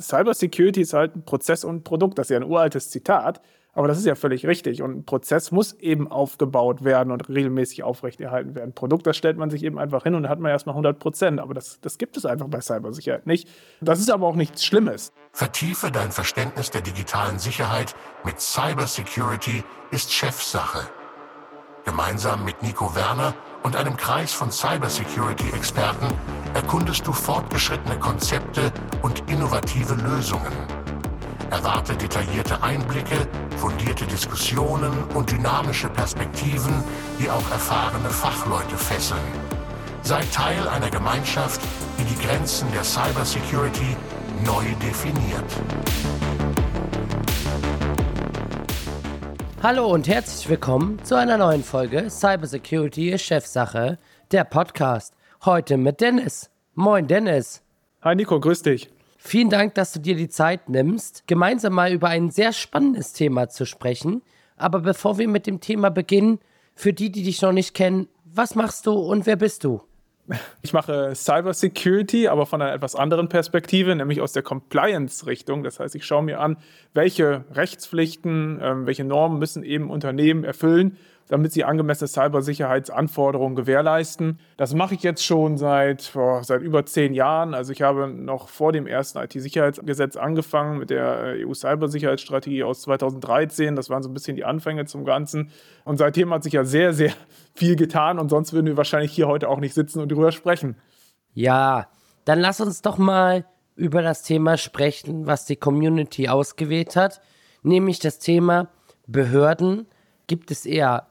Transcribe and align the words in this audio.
Cybersecurity 0.00 0.80
ist 0.80 0.92
halt 0.92 1.16
ein 1.16 1.24
Prozess 1.24 1.64
und 1.64 1.76
ein 1.76 1.84
Produkt. 1.84 2.18
Das 2.18 2.26
ist 2.26 2.30
ja 2.30 2.38
ein 2.38 2.44
uraltes 2.44 2.90
Zitat. 2.90 3.40
Aber 3.78 3.86
das 3.86 3.98
ist 3.98 4.06
ja 4.06 4.16
völlig 4.16 4.44
richtig. 4.44 4.82
Und 4.82 4.96
ein 4.96 5.04
Prozess 5.04 5.52
muss 5.52 5.74
eben 5.74 6.10
aufgebaut 6.10 6.82
werden 6.82 7.12
und 7.12 7.28
regelmäßig 7.28 7.84
aufrechterhalten 7.84 8.56
werden. 8.56 8.70
Ein 8.70 8.74
Produkt, 8.74 9.06
das 9.06 9.16
stellt 9.16 9.36
man 9.36 9.50
sich 9.50 9.62
eben 9.62 9.78
einfach 9.78 10.02
hin 10.02 10.16
und 10.16 10.24
dann 10.24 10.30
hat 10.32 10.40
man 10.40 10.50
erstmal 10.50 10.72
100 10.72 10.98
Prozent. 10.98 11.38
Aber 11.38 11.54
das, 11.54 11.80
das 11.80 11.96
gibt 11.96 12.16
es 12.16 12.26
einfach 12.26 12.48
bei 12.48 12.60
Cybersicherheit 12.60 13.28
nicht. 13.28 13.48
Das 13.80 14.00
ist 14.00 14.10
aber 14.10 14.26
auch 14.26 14.34
nichts 14.34 14.64
Schlimmes. 14.64 15.12
Vertiefe 15.32 15.92
dein 15.92 16.10
Verständnis 16.10 16.70
der 16.72 16.80
digitalen 16.80 17.38
Sicherheit 17.38 17.94
mit 18.24 18.40
Cybersecurity 18.40 19.62
ist 19.92 20.12
Chefsache. 20.12 20.88
Gemeinsam 21.84 22.44
mit 22.44 22.60
Nico 22.62 22.94
Werner 22.96 23.34
und 23.62 23.76
einem 23.76 23.96
Kreis 23.96 24.32
von 24.32 24.50
Cybersecurity-Experten 24.50 26.06
erkundest 26.54 27.06
du 27.06 27.12
fortgeschrittene 27.12 27.98
Konzepte 27.98 28.72
und 29.02 29.22
innovative 29.28 29.94
Lösungen. 29.94 30.52
Erwarte 31.50 31.96
detaillierte 31.96 32.62
Einblicke, 32.62 33.26
fundierte 33.56 34.06
Diskussionen 34.06 34.92
und 35.14 35.30
dynamische 35.30 35.88
Perspektiven, 35.88 36.84
die 37.18 37.30
auch 37.30 37.50
erfahrene 37.50 38.10
Fachleute 38.10 38.76
fesseln. 38.76 39.20
Sei 40.02 40.22
Teil 40.32 40.68
einer 40.68 40.90
Gemeinschaft, 40.90 41.60
die 41.98 42.04
die 42.04 42.26
Grenzen 42.26 42.70
der 42.72 42.84
Cybersecurity 42.84 43.96
neu 44.44 44.64
definiert. 44.82 46.37
Hallo 49.60 49.92
und 49.92 50.06
herzlich 50.06 50.48
willkommen 50.48 51.02
zu 51.02 51.16
einer 51.16 51.36
neuen 51.36 51.64
Folge 51.64 52.08
Cybersecurity 52.08 53.10
ist 53.10 53.22
Chefsache, 53.22 53.98
der 54.30 54.44
Podcast. 54.44 55.14
Heute 55.44 55.76
mit 55.76 56.00
Dennis. 56.00 56.48
Moin 56.76 57.08
Dennis. 57.08 57.60
Hi 58.02 58.14
Nico, 58.14 58.38
grüß 58.38 58.62
dich. 58.62 58.88
Vielen 59.16 59.50
Dank, 59.50 59.74
dass 59.74 59.92
du 59.92 59.98
dir 59.98 60.14
die 60.14 60.28
Zeit 60.28 60.68
nimmst, 60.68 61.26
gemeinsam 61.26 61.72
mal 61.72 61.92
über 61.92 62.06
ein 62.06 62.30
sehr 62.30 62.52
spannendes 62.52 63.14
Thema 63.14 63.48
zu 63.48 63.66
sprechen. 63.66 64.22
Aber 64.56 64.78
bevor 64.78 65.18
wir 65.18 65.26
mit 65.26 65.48
dem 65.48 65.58
Thema 65.60 65.90
beginnen, 65.90 66.38
für 66.76 66.92
die, 66.92 67.10
die 67.10 67.24
dich 67.24 67.42
noch 67.42 67.50
nicht 67.50 67.74
kennen, 67.74 68.06
was 68.24 68.54
machst 68.54 68.86
du 68.86 68.92
und 68.92 69.26
wer 69.26 69.34
bist 69.36 69.64
du? 69.64 69.80
Ich 70.62 70.72
mache 70.72 71.14
Cyber 71.14 71.54
Security, 71.54 72.28
aber 72.28 72.46
von 72.46 72.60
einer 72.60 72.72
etwas 72.72 72.94
anderen 72.94 73.28
Perspektive, 73.28 73.94
nämlich 73.96 74.20
aus 74.20 74.32
der 74.32 74.42
Compliance-Richtung. 74.42 75.62
Das 75.62 75.80
heißt, 75.80 75.94
ich 75.94 76.04
schaue 76.04 76.22
mir 76.22 76.40
an, 76.40 76.58
welche 76.92 77.44
Rechtspflichten, 77.52 78.60
ähm, 78.62 78.86
welche 78.86 79.04
Normen 79.04 79.38
müssen 79.38 79.62
eben 79.62 79.90
Unternehmen 79.90 80.44
erfüllen, 80.44 80.98
damit 81.28 81.52
sie 81.52 81.64
angemessene 81.64 82.08
Cybersicherheitsanforderungen 82.08 83.54
gewährleisten. 83.54 84.38
Das 84.56 84.74
mache 84.74 84.94
ich 84.94 85.02
jetzt 85.02 85.24
schon 85.24 85.58
seit, 85.58 86.10
boah, 86.12 86.42
seit 86.42 86.62
über 86.62 86.84
zehn 86.86 87.14
Jahren. 87.14 87.54
Also 87.54 87.72
ich 87.72 87.82
habe 87.82 88.08
noch 88.08 88.48
vor 88.48 88.72
dem 88.72 88.86
ersten 88.86 89.18
IT-Sicherheitsgesetz 89.18 90.16
angefangen 90.16 90.78
mit 90.78 90.90
der 90.90 91.36
äh, 91.36 91.44
EU-Cybersicherheitsstrategie 91.44 92.64
aus 92.64 92.82
2013. 92.82 93.76
Das 93.76 93.90
waren 93.90 94.02
so 94.02 94.08
ein 94.08 94.14
bisschen 94.14 94.36
die 94.36 94.44
Anfänge 94.44 94.86
zum 94.86 95.04
Ganzen. 95.04 95.50
Und 95.84 95.98
seitdem 95.98 96.32
hat 96.32 96.42
sich 96.42 96.54
ja 96.54 96.64
sehr, 96.64 96.92
sehr 96.92 97.12
viel 97.54 97.76
getan 97.76 98.18
und 98.18 98.30
sonst 98.30 98.52
würden 98.52 98.66
wir 98.66 98.76
wahrscheinlich 98.76 99.12
hier 99.12 99.28
heute 99.28 99.48
auch 99.48 99.60
nicht 99.60 99.74
sitzen 99.74 100.00
und 100.00 100.10
darüber 100.10 100.32
sprechen. 100.32 100.76
Ja, 101.34 101.88
dann 102.24 102.40
lass 102.40 102.60
uns 102.60 102.82
doch 102.82 102.98
mal 102.98 103.44
über 103.76 104.02
das 104.02 104.22
Thema 104.22 104.56
sprechen, 104.56 105.26
was 105.26 105.44
die 105.44 105.56
Community 105.56 106.28
ausgewählt 106.28 106.96
hat, 106.96 107.20
nämlich 107.62 108.00
das 108.00 108.18
Thema 108.18 108.68
Behörden. 109.06 109.86
Gibt 110.26 110.50
es 110.50 110.66
eher 110.66 111.06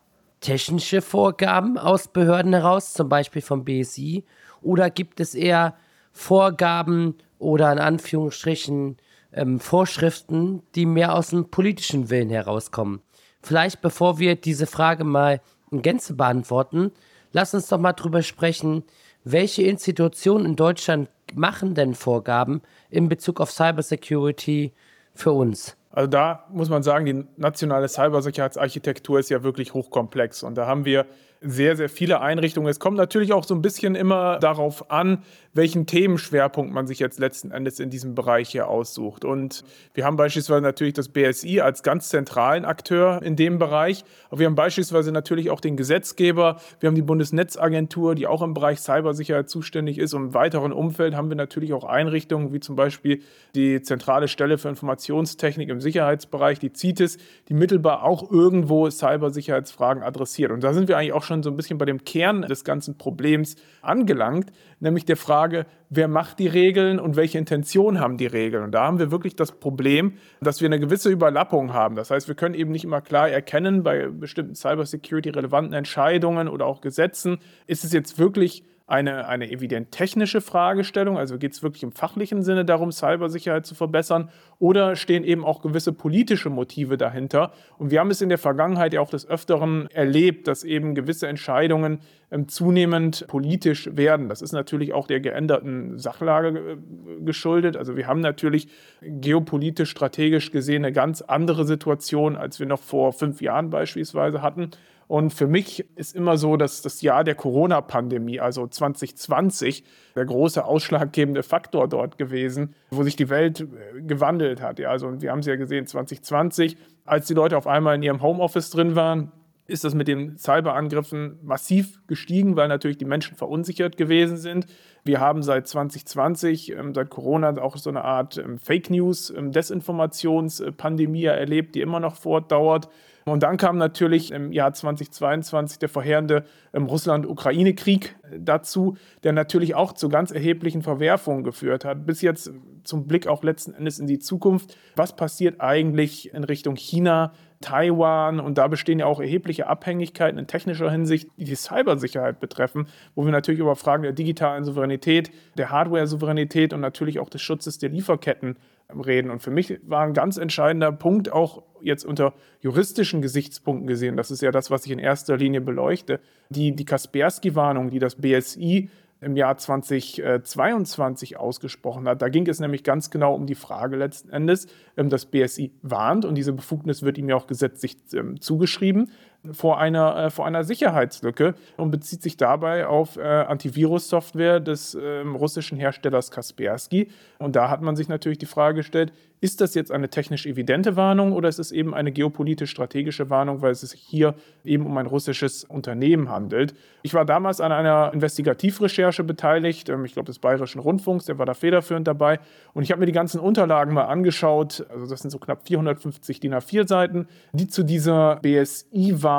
technische 0.48 1.02
Vorgaben 1.02 1.78
aus 1.78 2.08
Behörden 2.08 2.53
heraus, 2.53 2.94
zum 2.94 3.09
Beispiel 3.09 3.42
vom 3.42 3.66
BSI, 3.66 4.23
oder 4.62 4.89
gibt 4.89 5.20
es 5.20 5.36
eher 5.36 5.76
Vorgaben 6.14 7.16
oder 7.38 7.70
in 7.73 7.80
Anführungsstrichen 7.80 8.95
ähm, 9.34 9.59
Vorschriften, 9.59 10.64
die 10.73 10.86
mehr 10.86 11.16
aus 11.16 11.31
dem 11.31 11.52
politischen 11.52 12.09
Willen 12.09 12.30
herauskommen? 12.30 13.02
Vielleicht 13.42 13.81
bevor 13.81 14.20
wir 14.20 14.38
diese 14.38 14.67
Frage 14.67 15.04
mal 15.04 15.42
in 15.70 15.81
Gänze 15.81 16.14
beantworten, 16.14 16.94
lass 17.33 17.54
uns 17.54 17.67
doch 17.67 17.77
mal 17.77 17.92
drüber 17.92 18.21
sprechen, 18.21 18.86
welche 19.26 19.64
Institutionen 19.64 20.45
in 20.45 20.55
Deutschland 20.55 21.10
machen 21.36 21.76
denn 21.76 21.94
Vorgaben 21.94 22.61
in 22.89 23.10
Bezug 23.10 23.42
auf 23.42 23.52
Cybersecurity 23.52 24.71
für 25.14 25.33
uns? 25.33 25.76
Also 25.97 26.05
da 26.05 26.43
muss 26.52 26.69
man 26.69 26.83
sagen, 26.83 27.05
die 27.08 27.25
nationale 27.37 27.89
Cybersicherheitsarchitektur 27.89 29.17
ist 29.17 29.31
ja 29.31 29.41
wirklich 29.41 29.73
hochkomplex. 29.73 30.43
Und 30.43 30.53
da 30.53 30.67
haben 30.67 30.85
wir 30.85 31.08
sehr, 31.42 31.75
sehr 31.75 31.89
viele 31.89 32.21
Einrichtungen. 32.21 32.70
Es 32.70 32.80
kommt 32.80 32.98
natürlich 32.98 33.33
auch 33.33 33.43
so 33.43 33.53
ein 33.53 33.61
bisschen 33.61 33.95
immer 33.95 34.39
darauf 34.39 34.89
an, 34.92 35.23
welchen 35.53 35.86
Themenschwerpunkt 35.86 36.71
man 36.71 36.87
sich 36.87 36.99
jetzt 36.99 37.20
letzten 37.20 37.52
Endes 37.52 37.80
in 37.80 37.89
diesem 37.89 38.15
Bereich 38.15 38.49
hier 38.49 38.67
aussucht. 38.67 39.25
Und 39.25 39.64
wir 39.93 40.05
haben 40.05 40.15
beispielsweise 40.15 40.61
natürlich 40.61 40.93
das 40.93 41.09
BSI 41.09 41.61
als 41.61 41.83
ganz 41.83 42.09
zentralen 42.09 42.64
Akteur 42.64 43.21
in 43.23 43.36
dem 43.36 43.58
Bereich. 43.58 44.03
Aber 44.30 44.39
wir 44.39 44.45
haben 44.45 44.55
beispielsweise 44.55 45.11
natürlich 45.11 45.49
auch 45.49 45.59
den 45.59 45.76
Gesetzgeber. 45.76 46.61
Wir 46.80 46.87
haben 46.87 46.95
die 46.95 47.02
Bundesnetzagentur, 47.02 48.15
die 48.15 48.27
auch 48.27 48.42
im 48.42 48.53
Bereich 48.53 48.80
Cybersicherheit 48.80 49.49
zuständig 49.49 49.97
ist. 49.97 50.14
Und 50.14 50.27
im 50.27 50.33
weiteren 50.33 50.71
Umfeld 50.71 51.15
haben 51.15 51.30
wir 51.30 51.36
natürlich 51.36 51.73
auch 51.73 51.83
Einrichtungen 51.83 52.53
wie 52.53 52.59
zum 52.59 52.76
Beispiel 52.76 53.21
die 53.55 53.81
Zentrale 53.81 54.27
Stelle 54.27 54.58
für 54.58 54.70
Informationstechnik 54.70 55.70
im 55.70 55.81
Sicherheitsbereich, 55.81 56.59
die 56.59 56.71
CITES, 56.73 57.17
die 57.49 57.53
mittelbar 57.53 58.03
auch 58.03 58.31
irgendwo 58.31 58.89
Cybersicherheitsfragen 58.89 60.03
adressiert. 60.03 60.52
Und 60.52 60.64
da 60.64 60.73
sind 60.73 60.87
wir 60.87 60.97
eigentlich 60.97 61.14
auch 61.14 61.23
schon 61.27 61.43
so 61.43 61.49
ein 61.52 61.55
bisschen 61.58 61.77
bei 61.77 61.86
dem 61.86 62.04
Kern 62.04 62.42
des 62.42 62.64
ganzen 62.64 62.98
Problems 62.98 63.55
angelangt, 63.82 64.52
nämlich 64.80 65.05
der 65.05 65.17
Frage, 65.17 65.65
wer 65.89 66.08
macht 66.08 66.39
die 66.39 66.48
Regeln 66.48 66.99
und 66.99 67.15
welche 67.15 67.38
Intention 67.38 67.99
haben 67.99 68.17
die 68.17 68.26
Regeln. 68.26 68.64
Und 68.64 68.71
da 68.71 68.86
haben 68.86 68.99
wir 68.99 69.11
wirklich 69.11 69.36
das 69.36 69.52
Problem, 69.52 70.14
dass 70.42 70.61
wir 70.61 70.67
eine 70.67 70.80
gewisse 70.80 71.10
Überlappung 71.10 71.73
haben. 71.73 71.95
Das 71.95 72.10
heißt, 72.10 72.27
wir 72.27 72.36
können 72.36 72.55
eben 72.55 72.71
nicht 72.71 72.83
immer 72.83 73.02
klar 73.02 73.30
erkennen 73.30 73.83
bei 73.83 74.08
bestimmten 74.08 74.55
Cybersecurity-relevanten 74.55 75.73
Entscheidungen 75.73 76.48
oder 76.48 76.65
auch 76.65 76.82
Gesetzen, 76.82 77.38
ist 77.67 77.83
es 77.83 77.94
jetzt 77.94 78.17
wirklich 78.17 78.64
eine, 78.87 79.27
eine 79.27 79.52
evident 79.52 79.92
technische 79.92 80.39
Fragestellung, 80.39 81.17
also 81.17 81.37
geht 81.37 81.52
es 81.52 81.61
wirklich 81.61 81.83
im 81.83 81.92
fachlichen 81.92 82.42
Sinne 82.42 82.64
darum, 82.64 82.93
Cybersicherheit 82.93 83.65
zu 83.65 83.75
verbessern, 83.75 84.30
oder 84.59 84.95
stehen 84.95 85.25
eben 85.25 85.43
auch 85.43 85.61
gewisse 85.61 85.92
politische 85.92 86.49
Motive 86.49 86.97
dahinter? 86.97 87.52
Und 87.77 87.92
wir 87.92 87.99
haben 87.99 88.09
es 88.09 88.21
in 88.21 88.30
der 88.30 88.37
Vergangenheit 88.37 88.93
ja 88.93 89.02
auch 89.02 89.09
des 89.09 89.27
Öfteren 89.27 89.89
erlebt, 89.92 90.47
dass 90.47 90.64
eben 90.64 90.95
gewisse 90.95 91.27
Entscheidungen 91.27 91.99
ähm, 92.31 92.47
zunehmend 92.47 93.27
politisch 93.27 93.89
werden. 93.92 94.30
Das 94.30 94.42
ist 94.42 94.53
natürlich 94.53 94.93
auch 94.93 95.05
der 95.05 95.20
geänderten 95.20 95.99
Sachlage 95.99 96.58
äh, 96.58 97.23
geschuldet. 97.26 97.76
Also 97.76 97.97
wir 97.97 98.08
haben 98.08 98.21
natürlich 98.21 98.70
geopolitisch, 99.02 99.89
strategisch 99.89 100.52
gesehen 100.52 100.86
eine 100.86 100.93
ganz 100.93 101.21
andere 101.21 101.65
Situation, 101.65 102.37
als 102.37 102.59
wir 102.61 102.67
noch 102.67 102.81
vor 102.81 103.11
fünf 103.11 103.42
Jahren 103.42 103.70
beispielsweise 103.70 104.42
hatten. 104.42 104.71
Und 105.08 105.34
für 105.34 105.48
mich 105.48 105.86
ist 105.95 106.16
immer 106.16 106.38
so, 106.38 106.58
dass 106.58 106.82
das 106.82 107.02
Jahr 107.02 107.23
der 107.23 107.36
Corona-Pandemie, 107.36 108.42
also 108.42 108.68
2020, 108.68 109.86
der 110.16 110.26
große 110.26 110.66
ausschlaggebende 110.66 111.44
Faktor 111.44 111.88
dort 111.88 112.18
gewesen, 112.18 112.76
wo 112.90 113.04
sich 113.04 113.16
die 113.16 113.30
Welt 113.30 113.62
äh, 113.62 114.02
gewandelt 114.02 114.62
hat. 114.62 114.80
Ja, 114.80 114.90
also 114.90 115.22
wir 115.22 115.32
haben 115.32 115.40
es 115.40 115.45
ja 115.45 115.56
gesehen, 115.56 115.88
2020, 115.88 116.76
als 117.06 117.28
die 117.28 117.34
Leute 117.34 117.58
auf 117.58 117.68
einmal 117.68 117.95
in 117.95 118.04
ihrem 118.04 118.22
Homeoffice 118.22 118.70
drin 118.70 118.95
waren, 118.95 119.32
ist 119.68 119.84
das 119.84 119.94
mit 119.94 120.08
den 120.08 120.38
Cyberangriffen 120.38 121.39
massiv 121.44 122.02
gestiegen, 122.08 122.56
weil 122.56 122.68
natürlich 122.68 122.98
die 122.98 123.06
Menschen 123.06 123.36
verunsichert 123.36 123.98
gewesen 123.98 124.38
sind. 124.38 124.66
Wir 125.04 125.20
haben 125.20 125.44
seit 125.44 125.68
2020, 125.68 126.72
ähm, 126.72 126.94
seit 126.94 127.10
Corona 127.10 127.58
auch 127.62 127.78
so 127.78 127.89
eine 127.89 128.04
Art 128.04 128.38
ähm, 128.38 128.57
Fake 128.57 128.89
News, 128.89 129.30
ähm, 129.30 129.51
Desinformationspandemie 129.51 131.25
erlebt, 131.25 131.75
die 131.75 131.81
immer 131.81 132.00
noch 132.00 132.16
fortdauert. 132.16 132.89
Und 133.27 133.44
dann 133.44 133.57
kam 133.57 133.77
natürlich 133.77 134.31
im 134.31 134.54
Jahr 134.54 134.74
2022 134.74 135.80
der 135.80 135.89
vorherende 135.89 136.45
ähm, 136.74 136.86
Russland-Ukraine-Krieg 136.86 138.15
äh, 138.24 138.39
dazu, 138.39 138.95
der 139.24 139.33
natürlich 139.33 139.75
auch 139.75 139.92
zu 139.92 140.07
ganz 140.07 140.31
erheblichen 140.31 140.81
Verwerfungen 140.81 141.44
geführt 141.44 141.83
hat. 141.83 142.06
Bis 142.06 142.21
jetzt 142.21 142.51
zum 142.86 143.06
Blick 143.06 143.27
auch 143.27 143.44
letzten 143.44 143.74
Endes 143.74 144.00
in 144.00 144.07
die 144.07 144.19
Zukunft. 144.19 144.77
Was 144.95 145.15
passiert 145.15 145.59
eigentlich 145.59 146.33
in 146.33 146.45
Richtung 146.45 146.75
China, 146.75 147.33
Taiwan? 147.62 148.39
Und 148.39 148.57
da 148.57 148.68
bestehen 148.68 149.00
ja 149.00 149.06
auch 149.06 149.19
erhebliche 149.19 149.68
Abhängigkeiten 149.68 150.38
in 150.38 150.48
technischer 150.48 150.92
Hinsicht, 150.92 151.30
die 151.38 151.45
die 151.45 151.56
Cybersicherheit 151.56 152.39
betreffen, 152.39 152.88
wo 153.15 153.25
wir 153.25 153.31
natürlich 153.31 153.59
über 153.59 153.75
Fragen 153.75 154.04
der 154.04 154.13
digitalen 154.13 154.63
Souveränität, 154.63 155.31
der 155.57 155.69
Hardware-Souveränität 155.69 156.74
und 156.74 156.81
natürlich 156.81 157.19
auch 157.19 157.30
des 157.30 157.42
Schutzes 157.42 157.77
der 157.77 157.89
Lieferketten 157.89 158.57
reden. 158.89 159.31
Und 159.31 159.42
für 159.42 159.51
mich 159.51 159.80
war 159.83 160.04
ein 160.04 160.13
ganz 160.13 160.38
entscheidender 160.38 160.92
Punkt, 160.92 161.31
auch 161.31 161.63
jetzt 161.81 162.06
unter 162.06 162.33
juristischen 162.62 163.21
Gesichtspunkten 163.21 163.88
gesehen, 163.88 164.18
das 164.18 164.31
ist 164.31 164.42
ja 164.42 164.51
das, 164.51 164.71
was 164.71 164.86
ich 164.86 164.92
in 164.92 165.00
erster 165.00 165.38
Linie 165.38 165.62
beleuchte, 165.62 166.19
die, 166.50 166.75
die 166.75 166.86
Kaspersky-Warnung, 166.86 167.89
die 167.89 168.00
das 168.00 168.15
BSI 168.15 168.89
im 169.19 169.35
Jahr 169.35 169.57
2022 169.57 171.37
ausgesprochen 171.37 172.07
hat. 172.07 172.21
Da 172.21 172.29
ging 172.29 172.47
es 172.47 172.59
nämlich 172.59 172.83
ganz 172.83 173.09
genau 173.09 173.33
um 173.33 173.45
die 173.45 173.55
Frage 173.55 173.95
letzten 173.95 174.29
Endes, 174.29 174.67
ähm, 174.95 175.09
das 175.09 175.25
BSI 175.25 175.71
warnt 175.81 176.25
und 176.25 176.35
diese 176.35 176.53
Befugnis 176.53 177.03
wird 177.03 177.17
ihm 177.17 177.29
ja 177.29 177.35
auch 177.35 177.47
gesetzlich 177.47 177.97
ähm, 178.13 178.39
zugeschrieben, 178.39 179.11
vor 179.53 179.79
einer, 179.79 180.15
äh, 180.17 180.29
vor 180.29 180.45
einer 180.45 180.63
Sicherheitslücke 180.63 181.55
und 181.77 181.91
bezieht 181.91 182.21
sich 182.21 182.38
dabei 182.38 182.88
auf 182.88 183.17
äh, 183.17 183.21
Antivirus-Software 183.21 184.59
des 184.59 184.95
äh, 184.95 185.19
russischen 185.21 185.77
Herstellers 185.77 186.31
Kaspersky. 186.31 187.09
Und 187.39 187.55
da 187.55 187.69
hat 187.69 187.81
man 187.81 187.95
sich 187.95 188.07
natürlich 188.07 188.38
die 188.38 188.45
Frage 188.45 188.77
gestellt, 188.77 189.11
ist 189.39 189.61
das 189.61 189.75
jetzt 189.75 189.91
eine 189.91 190.09
technisch 190.09 190.47
evidente 190.47 190.95
Warnung 190.95 191.31
oder 191.31 191.47
ist 191.47 191.59
es 191.59 191.71
eben 191.71 191.94
eine 191.94 192.11
geopolitisch-strategische 192.11 193.29
Warnung, 193.29 193.61
weil 193.61 193.71
es 193.71 193.81
sich 193.81 194.01
hier 194.01 194.33
eben 194.63 194.85
um 194.88 194.97
ein 194.97 195.05
russisches 195.05 195.63
Unternehmen 195.63 196.29
handelt? 196.29 196.73
Ich 197.03 197.13
war 197.13 197.23
damals 197.23 197.61
an 197.61 197.71
einer 197.71 198.11
Investigativrecherche 198.13 199.23
beteiligt, 199.23 199.89
ähm, 199.89 200.05
ich 200.05 200.13
glaube 200.13 200.25
des 200.25 200.39
Bayerischen 200.39 200.79
Rundfunks, 200.79 201.25
der 201.25 201.38
war 201.38 201.45
da 201.45 201.53
federführend 201.53 202.07
dabei. 202.07 202.39
Und 202.73 202.81
ich 202.81 202.91
habe 202.91 203.00
mir 203.00 203.05
die 203.05 203.11
ganzen 203.11 203.39
Unterlagen 203.39 203.93
mal 203.93 204.05
angeschaut, 204.05 204.88
also 204.89 205.05
das 205.05 205.21
sind 205.21 205.29
so 205.29 205.38
knapp 205.38 205.67
450 205.67 206.39
DIN 206.39 206.55
A4-Seiten, 206.55 207.27
die 207.53 207.67
zu 207.67 207.83
dieser 207.83 208.38
BSI-Warnung 208.38 209.37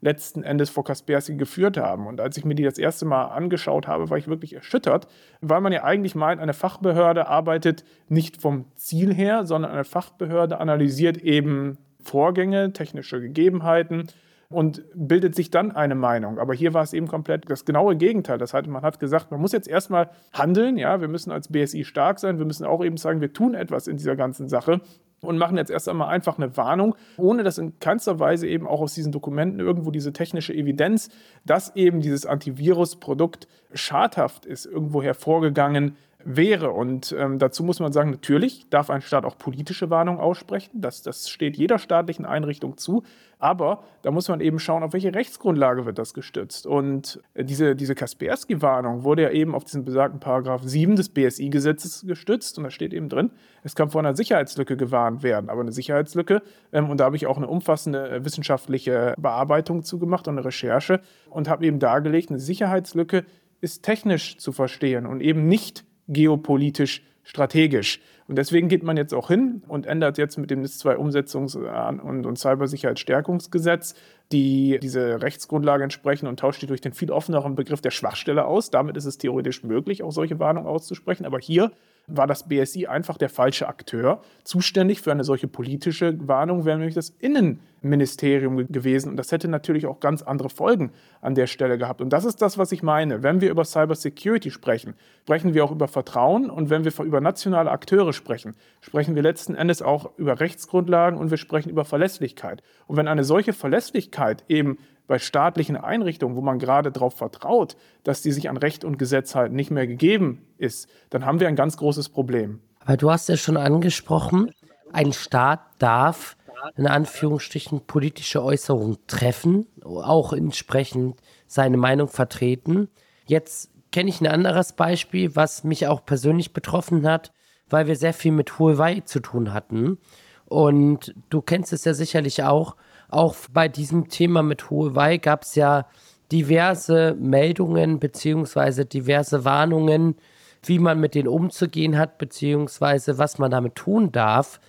letzten 0.00 0.42
Endes 0.42 0.70
vor 0.70 0.84
Kaspersky 0.84 1.36
geführt 1.36 1.76
haben. 1.76 2.06
Und 2.06 2.20
als 2.20 2.36
ich 2.36 2.44
mir 2.44 2.54
die 2.54 2.62
das 2.62 2.78
erste 2.78 3.06
Mal 3.06 3.26
angeschaut 3.26 3.86
habe, 3.86 4.10
war 4.10 4.18
ich 4.18 4.28
wirklich 4.28 4.54
erschüttert, 4.54 5.08
weil 5.40 5.60
man 5.60 5.72
ja 5.72 5.84
eigentlich 5.84 6.14
meint, 6.14 6.40
eine 6.40 6.52
Fachbehörde 6.52 7.26
arbeitet 7.26 7.84
nicht 8.08 8.40
vom 8.40 8.66
Ziel 8.74 9.12
her, 9.12 9.46
sondern 9.46 9.72
eine 9.72 9.84
Fachbehörde 9.84 10.58
analysiert 10.60 11.18
eben 11.18 11.78
Vorgänge, 12.02 12.72
technische 12.72 13.20
Gegebenheiten 13.20 14.06
und 14.48 14.84
bildet 14.94 15.34
sich 15.34 15.50
dann 15.50 15.72
eine 15.72 15.96
Meinung. 15.96 16.38
Aber 16.38 16.54
hier 16.54 16.72
war 16.72 16.82
es 16.82 16.92
eben 16.92 17.08
komplett 17.08 17.50
das 17.50 17.64
genaue 17.64 17.96
Gegenteil. 17.96 18.38
Das 18.38 18.54
heißt, 18.54 18.68
man 18.68 18.82
hat 18.82 19.00
gesagt, 19.00 19.30
man 19.30 19.40
muss 19.40 19.52
jetzt 19.52 19.66
erstmal 19.66 20.10
handeln, 20.32 20.76
ja, 20.76 21.00
wir 21.00 21.08
müssen 21.08 21.32
als 21.32 21.48
BSI 21.48 21.84
stark 21.84 22.20
sein, 22.20 22.38
wir 22.38 22.46
müssen 22.46 22.64
auch 22.64 22.84
eben 22.84 22.96
sagen, 22.96 23.20
wir 23.20 23.32
tun 23.32 23.54
etwas 23.54 23.88
in 23.88 23.96
dieser 23.96 24.14
ganzen 24.14 24.48
Sache 24.48 24.80
und 25.20 25.38
machen 25.38 25.56
jetzt 25.56 25.70
erst 25.70 25.88
einmal 25.88 26.08
einfach 26.08 26.38
eine 26.38 26.56
Warnung, 26.56 26.94
ohne 27.16 27.42
dass 27.42 27.58
in 27.58 27.78
keinster 27.80 28.18
Weise 28.18 28.46
eben 28.46 28.66
auch 28.66 28.80
aus 28.80 28.94
diesen 28.94 29.12
Dokumenten 29.12 29.60
irgendwo 29.60 29.90
diese 29.90 30.12
technische 30.12 30.52
Evidenz, 30.52 31.08
dass 31.44 31.74
eben 31.74 32.00
dieses 32.00 32.26
Antivirus-Produkt 32.26 33.48
schadhaft 33.72 34.46
ist, 34.46 34.66
irgendwo 34.66 35.02
hervorgegangen 35.02 35.96
wäre. 36.26 36.70
Und 36.70 37.14
ähm, 37.18 37.38
dazu 37.38 37.62
muss 37.62 37.80
man 37.80 37.92
sagen, 37.92 38.10
natürlich 38.10 38.68
darf 38.68 38.90
ein 38.90 39.00
Staat 39.00 39.24
auch 39.24 39.38
politische 39.38 39.90
Warnungen 39.90 40.20
aussprechen. 40.20 40.80
Das, 40.80 41.02
das 41.02 41.28
steht 41.28 41.56
jeder 41.56 41.78
staatlichen 41.78 42.26
Einrichtung 42.26 42.76
zu. 42.76 43.04
Aber 43.38 43.84
da 44.02 44.10
muss 44.10 44.28
man 44.28 44.40
eben 44.40 44.58
schauen, 44.58 44.82
auf 44.82 44.94
welche 44.94 45.14
Rechtsgrundlage 45.14 45.84
wird 45.84 45.98
das 45.98 46.14
gestützt. 46.14 46.66
Und 46.66 47.20
äh, 47.34 47.44
diese, 47.44 47.76
diese 47.76 47.94
Kaspersky-Warnung 47.94 49.04
wurde 49.04 49.22
ja 49.22 49.30
eben 49.30 49.54
auf 49.54 49.64
diesen 49.64 49.84
besagten 49.84 50.20
Paragraph 50.20 50.62
7 50.64 50.96
des 50.96 51.10
BSI-Gesetzes 51.10 52.06
gestützt. 52.06 52.56
Und 52.56 52.64
da 52.64 52.70
steht 52.70 52.94
eben 52.94 53.08
drin, 53.08 53.30
es 53.62 53.74
kann 53.74 53.90
vor 53.90 54.00
einer 54.00 54.16
Sicherheitslücke 54.16 54.76
gewarnt 54.76 55.22
werden. 55.22 55.50
Aber 55.50 55.60
eine 55.60 55.72
Sicherheitslücke, 55.72 56.42
ähm, 56.72 56.88
und 56.88 56.98
da 56.98 57.04
habe 57.04 57.16
ich 57.16 57.26
auch 57.26 57.36
eine 57.36 57.48
umfassende 57.48 58.08
äh, 58.08 58.24
wissenschaftliche 58.24 59.14
Bearbeitung 59.18 59.82
zugemacht 59.82 60.28
und 60.28 60.38
eine 60.38 60.46
Recherche 60.46 61.00
und 61.28 61.48
habe 61.48 61.66
eben 61.66 61.78
dargelegt, 61.78 62.30
eine 62.30 62.40
Sicherheitslücke 62.40 63.24
ist 63.60 63.82
technisch 63.82 64.38
zu 64.38 64.52
verstehen 64.52 65.06
und 65.06 65.20
eben 65.20 65.46
nicht 65.46 65.84
geopolitisch 66.08 67.02
strategisch. 67.26 68.00
Und 68.28 68.36
deswegen 68.36 68.68
geht 68.68 68.82
man 68.82 68.96
jetzt 68.96 69.12
auch 69.12 69.28
hin 69.28 69.62
und 69.68 69.86
ändert 69.86 70.16
jetzt 70.16 70.38
mit 70.38 70.50
dem 70.50 70.62
NIS-2-Umsetzungs- 70.62 71.56
und, 72.00 72.24
und 72.26 72.38
Cybersicherheitsstärkungsgesetz 72.38 73.94
die 74.32 74.78
diese 74.80 75.22
Rechtsgrundlage 75.22 75.84
entsprechen 75.84 76.26
und 76.26 76.40
tauscht 76.40 76.60
die 76.62 76.66
durch 76.66 76.80
den 76.80 76.92
viel 76.92 77.12
offeneren 77.12 77.54
Begriff 77.54 77.80
der 77.80 77.92
Schwachstelle 77.92 78.44
aus. 78.44 78.70
Damit 78.70 78.96
ist 78.96 79.04
es 79.04 79.18
theoretisch 79.18 79.62
möglich, 79.62 80.02
auch 80.02 80.10
solche 80.10 80.38
Warnungen 80.40 80.68
auszusprechen. 80.68 81.26
Aber 81.26 81.38
hier 81.38 81.70
war 82.06 82.26
das 82.26 82.48
BSI 82.48 82.86
einfach 82.86 83.18
der 83.18 83.28
falsche 83.28 83.68
Akteur. 83.68 84.20
Zuständig 84.44 85.00
für 85.00 85.10
eine 85.10 85.24
solche 85.24 85.48
politische 85.48 86.16
Warnung 86.26 86.64
wäre 86.64 86.78
nämlich 86.78 86.94
das 86.94 87.10
Innenministerium 87.18 88.68
gewesen. 88.68 89.10
Und 89.10 89.16
das 89.16 89.32
hätte 89.32 89.48
natürlich 89.48 89.86
auch 89.86 89.98
ganz 89.98 90.22
andere 90.22 90.48
Folgen 90.48 90.92
an 91.20 91.34
der 91.34 91.48
Stelle 91.48 91.78
gehabt. 91.78 92.00
Und 92.00 92.10
das 92.10 92.24
ist 92.24 92.40
das, 92.42 92.58
was 92.58 92.70
ich 92.70 92.82
meine. 92.82 93.22
Wenn 93.22 93.40
wir 93.40 93.50
über 93.50 93.64
Cybersecurity 93.64 94.50
sprechen, 94.50 94.94
sprechen 95.22 95.54
wir 95.54 95.64
auch 95.64 95.72
über 95.72 95.88
Vertrauen. 95.88 96.48
Und 96.48 96.70
wenn 96.70 96.84
wir 96.84 96.92
über 97.04 97.20
nationale 97.20 97.70
Akteure 97.70 98.12
sprechen, 98.12 98.54
sprechen 98.80 99.16
wir 99.16 99.22
letzten 99.22 99.56
Endes 99.56 99.82
auch 99.82 100.16
über 100.16 100.38
Rechtsgrundlagen 100.38 101.18
und 101.18 101.30
wir 101.30 101.38
sprechen 101.38 101.70
über 101.70 101.84
Verlässlichkeit. 101.84 102.62
Und 102.86 102.96
wenn 102.96 103.08
eine 103.08 103.24
solche 103.24 103.52
Verlässlichkeit 103.52 104.44
eben 104.48 104.78
bei 105.06 105.18
staatlichen 105.18 105.76
Einrichtungen, 105.76 106.36
wo 106.36 106.40
man 106.40 106.58
gerade 106.58 106.90
darauf 106.90 107.14
vertraut, 107.14 107.76
dass 108.02 108.22
die 108.22 108.32
sich 108.32 108.48
an 108.48 108.56
Recht 108.56 108.84
und 108.84 108.98
Gesetz 108.98 109.34
halten, 109.34 109.54
nicht 109.54 109.70
mehr 109.70 109.86
gegeben 109.86 110.46
ist, 110.58 110.88
dann 111.10 111.24
haben 111.24 111.40
wir 111.40 111.48
ein 111.48 111.56
ganz 111.56 111.76
großes 111.76 112.08
Problem. 112.08 112.60
Aber 112.80 112.96
du 112.96 113.10
hast 113.10 113.28
ja 113.28 113.36
schon 113.36 113.56
angesprochen, 113.56 114.50
ein 114.92 115.12
Staat 115.12 115.60
darf 115.78 116.36
in 116.76 116.86
Anführungsstrichen 116.86 117.86
politische 117.86 118.42
Äußerungen 118.42 118.98
treffen, 119.06 119.66
auch 119.84 120.32
entsprechend 120.32 121.20
seine 121.46 121.76
Meinung 121.76 122.08
vertreten. 122.08 122.88
Jetzt 123.26 123.70
kenne 123.92 124.10
ich 124.10 124.20
ein 124.20 124.26
anderes 124.26 124.72
Beispiel, 124.72 125.36
was 125.36 125.64
mich 125.64 125.86
auch 125.86 126.04
persönlich 126.04 126.52
betroffen 126.52 127.06
hat, 127.08 127.32
weil 127.68 127.86
wir 127.86 127.96
sehr 127.96 128.14
viel 128.14 128.32
mit 128.32 128.58
Huawei 128.58 129.00
zu 129.00 129.20
tun 129.20 129.52
hatten. 129.52 129.98
Und 130.46 131.14
du 131.30 131.40
kennst 131.42 131.72
es 131.72 131.84
ja 131.84 131.94
sicherlich 131.94 132.42
auch, 132.42 132.76
auch 133.08 133.36
bei 133.52 133.68
diesem 133.68 134.08
Thema 134.08 134.42
mit 134.42 134.70
Huawei 134.70 135.18
gab 135.18 135.42
es 135.42 135.54
ja 135.54 135.86
diverse 136.32 137.16
Meldungen 137.18 138.00
beziehungsweise 138.00 138.84
diverse 138.84 139.44
Warnungen, 139.44 140.16
wie 140.64 140.78
man 140.78 140.98
mit 140.98 141.14
denen 141.14 141.28
umzugehen 141.28 141.96
hat, 141.96 142.18
beziehungsweise 142.18 143.18
was 143.18 143.38
man 143.38 143.50
damit 143.50 143.76
tun 143.76 144.10
darf. 144.10 144.60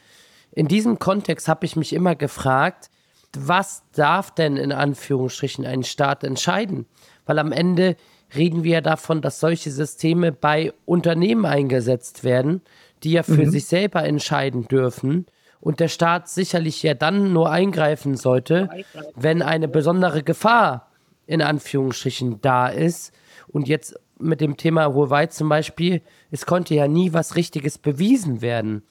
In 0.52 0.68
diesem 0.68 1.00
Kontext 1.00 1.48
habe 1.48 1.66
ich 1.66 1.76
mich 1.76 1.94
immer 1.94 2.16
gefragt, 2.16 2.90
was 3.38 3.84
darf 3.94 4.32
denn 4.34 4.58
in 4.58 4.72
Anführungsstrichen 4.72 5.66
ein 5.66 5.84
Staat 5.84 6.24
entscheiden? 6.24 6.86
Weil 7.26 7.40
am 7.40 7.52
Ende 7.52 7.96
reden 8.36 8.64
wir 8.64 8.74
ja 8.74 8.82
davon, 8.82 9.22
dass 9.22 9.40
solche 9.40 9.72
Systeme 9.72 10.32
bei 10.32 10.74
Unternehmen 10.86 11.46
eingesetzt 11.46 12.24
werden, 12.24 12.62
die 13.04 13.14
ja 13.14 13.24
für 13.24 13.46
mhm. 13.46 13.50
sich 13.50 13.66
selber 13.66 14.04
entscheiden 14.04 14.68
dürfen 14.68 15.26
und 15.60 15.80
der 15.80 15.88
Staat 15.88 16.30
sicherlich 16.30 16.84
ja 16.84 16.94
dann 16.94 17.34
nur 17.34 17.52
eingreifen 17.52 18.16
sollte, 18.16 18.70
wenn 19.16 19.42
eine 19.42 19.68
besondere 19.68 20.24
Gefahr 20.24 20.88
in 21.26 21.42
Anführungsstrichen 21.42 22.42
da 22.42 22.68
ist. 22.68 23.14
Und 23.48 23.68
jetzt 23.68 24.00
mit 24.20 24.42
dem 24.42 24.58
Thema 24.58 24.94
Huawei 24.94 25.28
zum 25.28 25.50
Beispiel, 25.50 26.02
es 26.32 26.46
konnte 26.46 26.74
ja 26.74 26.88
nie 26.88 27.14
was 27.14 27.36
Richtiges 27.36 27.78
bewiesen 27.78 28.42
werden. 28.42 28.84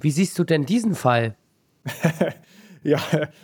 Wie 0.00 0.10
siehst 0.10 0.38
du 0.38 0.44
denn 0.44 0.66
diesen 0.66 0.94
Fall? 0.94 1.36
ja, 2.82 2.98